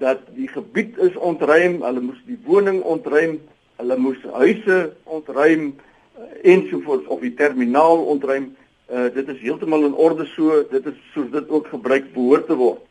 dat 0.02 0.18
die 0.34 0.48
gebied 0.48 0.98
is 0.98 1.16
ontruim, 1.16 1.82
hulle 1.82 2.00
moes 2.00 2.20
die 2.26 2.38
woning 2.46 2.82
ontruim, 2.82 3.38
hulle 3.76 3.96
moes 3.98 4.22
huise 4.32 4.78
ontruim 5.04 5.74
eh, 5.74 6.52
ensovoorts 6.54 7.06
of 7.06 7.20
die 7.20 7.34
terminaal 7.34 8.04
ontruim. 8.14 8.54
Uh, 8.84 9.06
dit 9.14 9.28
is 9.32 9.38
heeltemal 9.40 9.86
in 9.86 9.94
orde 9.96 10.26
so, 10.34 10.58
dit 10.68 10.86
is 10.86 10.96
soos 11.14 11.30
dit 11.32 11.48
ook 11.48 11.70
gebruik 11.72 12.10
behoort 12.12 12.44
te 12.46 12.56
word. 12.58 12.82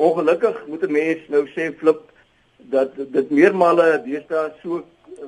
Ongelukkig 0.00 0.62
moet 0.66 0.82
'n 0.82 0.92
mens 0.92 1.28
nou 1.28 1.44
sê 1.52 1.76
flip 1.76 2.00
dat 2.56 2.96
dit 2.96 3.30
meermale 3.30 4.00
deesdae 4.04 4.52
so 4.62 4.84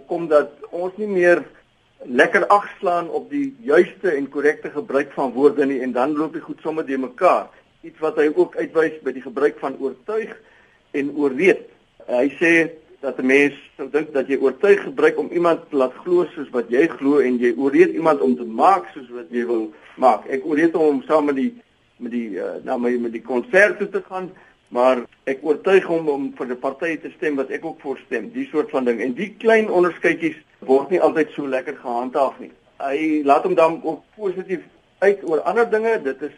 kom 0.06 0.28
dat 0.28 0.50
ons 0.70 0.96
nie 0.96 1.06
meer 1.06 1.44
lekker 2.04 2.46
agslaan 2.46 3.08
op 3.10 3.30
die 3.30 3.56
juiste 3.60 4.10
en 4.10 4.28
korrekte 4.28 4.70
gebruik 4.70 5.12
van 5.12 5.32
woorde 5.32 5.66
nie 5.66 5.80
en 5.80 5.92
dan 5.92 6.16
loop 6.16 6.32
dit 6.32 6.42
goed 6.42 6.60
sommer 6.62 6.86
de 6.86 6.98
mekaar. 6.98 7.48
Iets 7.82 7.98
wat 7.98 8.16
hy 8.16 8.30
ook 8.34 8.56
uitwys 8.56 9.00
by 9.02 9.12
die 9.12 9.22
gebruik 9.22 9.58
van 9.58 9.76
oortuig 9.80 10.36
en 11.00 11.14
oorreed. 11.16 11.64
Hy 12.08 12.28
sê 12.40 12.52
dat 13.00 13.18
'n 13.18 13.26
mens 13.26 13.54
sou 13.76 13.88
dink 13.90 14.12
dat 14.12 14.28
jy 14.28 14.38
oortuig 14.42 14.82
gebruik 14.82 15.18
om 15.18 15.30
iemand 15.30 15.70
te 15.70 15.76
laat 15.76 15.94
glo 16.02 16.26
soos 16.34 16.50
wat 16.50 16.68
jy 16.68 16.86
glo 16.86 17.18
en 17.18 17.38
jy 17.38 17.54
oorreed 17.56 17.94
iemand 17.94 18.20
om 18.20 18.36
te 18.36 18.44
maak 18.44 18.90
soos 18.94 19.08
wat 19.10 19.30
jy 19.30 19.46
wil 19.46 19.72
maak. 19.96 20.26
Ek 20.26 20.44
oorreed 20.44 20.74
hom 20.74 20.86
om 20.86 21.02
saam 21.02 21.24
met 21.24 21.36
die 21.36 21.54
met 21.98 22.12
die 22.12 22.38
uh, 22.38 22.62
na 22.64 22.76
my 22.76 22.90
met 22.98 23.12
die 23.12 23.22
konsert 23.22 23.78
toe 23.78 23.88
te 23.88 24.02
gaan 24.02 24.30
maar 24.68 25.04
ek 25.28 25.40
oortuig 25.44 25.86
hom 25.88 26.08
om 26.12 26.24
vir 26.36 26.46
'n 26.46 26.60
party 26.60 26.96
te 26.96 27.10
stem 27.16 27.36
wat 27.36 27.50
ek 27.50 27.64
ook 27.64 27.80
voorstem, 27.80 28.30
die 28.32 28.48
soort 28.52 28.70
van 28.70 28.84
ding. 28.84 29.00
En 29.00 29.14
die 29.14 29.34
klein 29.38 29.70
onderskeidjies 29.70 30.36
word 30.58 30.90
nie 30.90 31.00
altyd 31.00 31.30
so 31.30 31.48
lekker 31.48 31.76
gehandhaaf 31.76 32.38
nie. 32.38 32.52
Hy 32.78 33.22
laat 33.24 33.42
hom 33.42 33.54
dan 33.54 33.80
ook 33.82 34.02
positief 34.16 34.60
uit 34.98 35.24
oor 35.24 35.40
ander 35.40 35.70
dinge. 35.70 36.02
Dit 36.02 36.22
is 36.22 36.36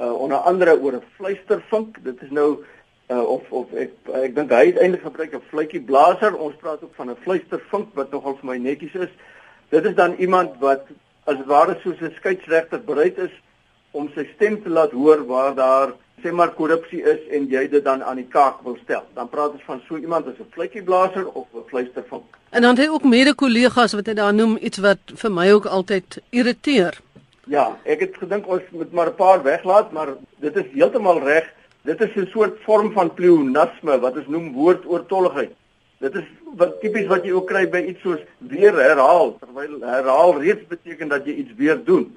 uh, 0.00 0.12
onder 0.12 0.36
andere 0.36 0.80
oor 0.80 0.92
'n 0.92 1.02
fluistervink. 1.16 2.04
Dit 2.04 2.22
is 2.22 2.30
nou 2.30 2.64
uh, 3.08 3.22
of 3.22 3.42
of 3.50 3.72
ek 3.72 3.92
ek 4.14 4.34
dink 4.36 4.52
hy 4.52 4.64
het 4.70 4.78
eintlik 4.78 5.02
gebruik 5.02 5.34
'n 5.34 5.48
fluitjie 5.50 5.80
blaser. 5.80 6.36
Ons 6.36 6.56
praat 6.60 6.82
ook 6.82 6.94
van 6.94 7.10
'n 7.10 7.22
fluistervink 7.24 7.94
wat 7.94 8.10
nogal 8.10 8.36
vir 8.40 8.50
my 8.50 8.58
netjies 8.58 8.94
is. 8.94 9.12
Dit 9.70 9.84
is 9.84 9.94
dan 9.94 10.14
iemand 10.18 10.58
wat 10.60 10.86
as 11.24 11.36
ware 11.46 11.78
soos 11.82 12.00
'n 12.00 12.14
skeieregter 12.16 12.80
bereid 12.84 13.18
is 13.18 13.34
om 13.90 14.10
sy 14.14 14.28
stem 14.34 14.62
te 14.62 14.68
laat 14.68 14.90
hoor 14.90 15.26
waar 15.26 15.54
daar 15.54 15.92
sê 16.22 16.32
maar 16.32 16.52
korrupsie 16.54 17.02
is 17.02 17.20
en 17.30 17.46
jy 17.48 17.68
dit 17.68 17.84
dan 17.84 18.02
aan 18.02 18.16
die 18.16 18.28
kaak 18.28 18.62
wil 18.64 18.76
stel. 18.82 19.04
Dan 19.14 19.28
praat 19.28 19.52
ons 19.52 19.66
van 19.66 19.82
so 19.88 19.96
iemand 19.96 20.26
as 20.26 20.38
'n 20.38 20.50
fluitjieblaser 20.50 21.26
of 21.28 21.46
'n 21.54 21.68
fluistervink. 21.68 22.36
En 22.50 22.62
dan 22.62 22.76
het 22.76 22.86
hy 22.86 22.92
ook 22.92 23.04
mede-kollegas 23.04 23.92
wat 23.92 24.06
hy 24.06 24.14
daar 24.14 24.34
noem 24.34 24.56
iets 24.60 24.78
wat 24.78 24.98
vir 25.14 25.32
my 25.32 25.52
ook 25.52 25.66
altyd 25.66 26.18
irriteer. 26.30 27.00
Ja, 27.46 27.76
ek 27.84 28.00
het 28.00 28.16
gedink 28.16 28.48
ons 28.48 28.62
moet 28.70 28.92
maar 28.92 29.08
'n 29.08 29.14
paar 29.14 29.42
weglaat, 29.42 29.92
maar 29.92 30.08
dit 30.40 30.56
is 30.56 30.64
heeltemal 30.72 31.20
reg. 31.20 31.44
Dit 31.82 32.00
is 32.00 32.14
'n 32.16 32.26
soort 32.26 32.58
vorm 32.62 32.92
van 32.92 33.14
pleonasme 33.14 33.98
wat 34.00 34.16
ons 34.16 34.26
noem 34.26 34.52
woordoortolligheid. 34.52 35.52
Dit 35.98 36.14
is 36.14 36.24
wat 36.56 36.80
tipies 36.80 37.06
wat 37.06 37.24
jy 37.24 37.32
ook 37.32 37.46
kry 37.46 37.68
by 37.68 37.80
iets 37.90 38.00
soos 38.00 38.20
weer 38.38 38.74
herhaal, 38.74 39.36
terwyl 39.40 39.80
herhaal 39.80 40.40
reeds 40.40 40.66
beteken 40.66 41.08
dat 41.08 41.26
jy 41.26 41.34
iets 41.42 41.54
weer 41.56 41.84
doen. 41.84 42.16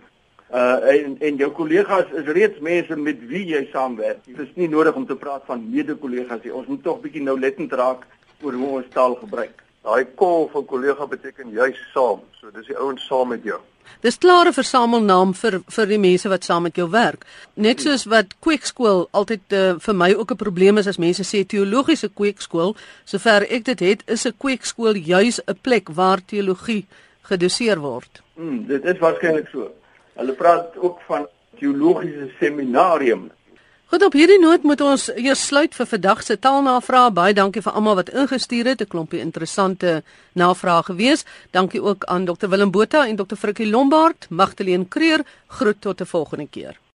Uh 0.52 0.78
en 0.94 1.16
en 1.20 1.36
jou 1.36 1.52
kollegas 1.52 2.12
is 2.12 2.26
reeds 2.26 2.60
mense 2.60 2.96
met 2.96 3.28
wie 3.28 3.46
jy 3.46 3.68
saamwerk. 3.72 4.26
Dit 4.26 4.40
is 4.40 4.52
nie 4.56 4.70
nodig 4.70 4.96
om 4.96 5.06
te 5.06 5.16
praat 5.16 5.42
van 5.46 5.70
mede-kollegas 5.70 6.44
nie. 6.44 6.54
Ons 6.54 6.68
moet 6.68 6.84
tog 6.84 7.00
bietjie 7.02 7.24
nou 7.24 7.40
lettend 7.40 7.72
raak 7.72 8.06
oor 8.42 8.54
hoe 8.54 8.72
ons 8.82 8.90
taal 8.94 9.16
gebruik. 9.16 9.64
Daai 9.82 10.06
kol 10.16 10.50
van 10.54 10.66
kollega 10.66 11.08
beteken 11.08 11.50
juis 11.50 11.78
saam. 11.94 12.22
So 12.40 12.52
dis 12.54 12.68
die 12.70 12.78
ouens 12.78 13.06
saam 13.08 13.32
met 13.34 13.44
jou. 13.44 13.60
Dis 14.02 14.18
klare 14.18 14.54
versamelnaam 14.54 15.34
vir 15.38 15.60
vir 15.76 15.90
die 15.90 16.00
mense 16.02 16.30
wat 16.30 16.46
saam 16.48 16.64
met 16.68 16.78
jou 16.78 16.88
werk. 16.94 17.26
Net 17.56 17.82
soos 17.82 18.06
wat 18.10 18.36
kweekskool 18.46 19.08
altyd 19.18 19.56
uh, 19.58 19.76
vir 19.86 19.98
my 19.98 20.14
ook 20.14 20.32
'n 20.32 20.44
probleem 20.44 20.78
is 20.78 20.88
as 20.88 20.98
mense 20.98 21.24
sê 21.24 21.44
teologiese 21.46 22.10
kweekskool, 22.10 22.76
sover 23.06 23.46
ek 23.50 23.66
dit 23.66 23.80
het, 23.80 24.04
is 24.08 24.26
'n 24.26 24.38
kweekskool 24.38 24.96
juis 24.96 25.42
'n 25.48 25.58
plek 25.62 25.90
waar 25.90 26.22
teologie 26.26 26.86
gedoseer 27.22 27.80
word. 27.80 28.22
Hmm, 28.36 28.66
dit 28.68 28.86
is 28.86 29.00
waarskynlik 29.00 29.48
so. 29.52 29.72
Hulle 30.14 30.34
praat 30.34 30.78
ook 30.78 31.00
van 31.08 31.28
teologiese 31.60 32.30
seminarium. 32.40 33.32
Goed 33.92 34.06
op 34.08 34.14
hierdie 34.16 34.40
noot 34.40 34.64
moet 34.64 34.80
ons 34.88 35.10
eers 35.20 35.42
sluit 35.50 35.74
vir 35.76 35.88
vandag 35.94 36.22
se 36.24 36.38
taalnavraag. 36.40 37.10
Baie 37.18 37.34
dankie 37.36 37.60
vir 37.66 37.74
almal 37.76 37.98
wat 38.00 38.12
ingestuur 38.22 38.70
het. 38.72 38.82
'n 38.82 38.88
Klompie 38.94 39.20
interessante 39.20 40.04
navrae 40.32 40.84
gewees. 40.90 41.26
Dankie 41.52 41.82
ook 41.84 42.04
aan 42.04 42.26
Dr 42.26 42.48
Willem 42.48 42.72
Botha 42.72 43.08
en 43.08 43.16
Dr 43.16 43.36
Frikkie 43.36 43.68
Lombard. 43.70 44.28
Magdalene 44.30 44.88
Creer. 44.88 45.26
Groet 45.48 45.82
tot 45.82 46.02
'n 46.02 46.06
volgende 46.06 46.48
keer. 46.48 46.82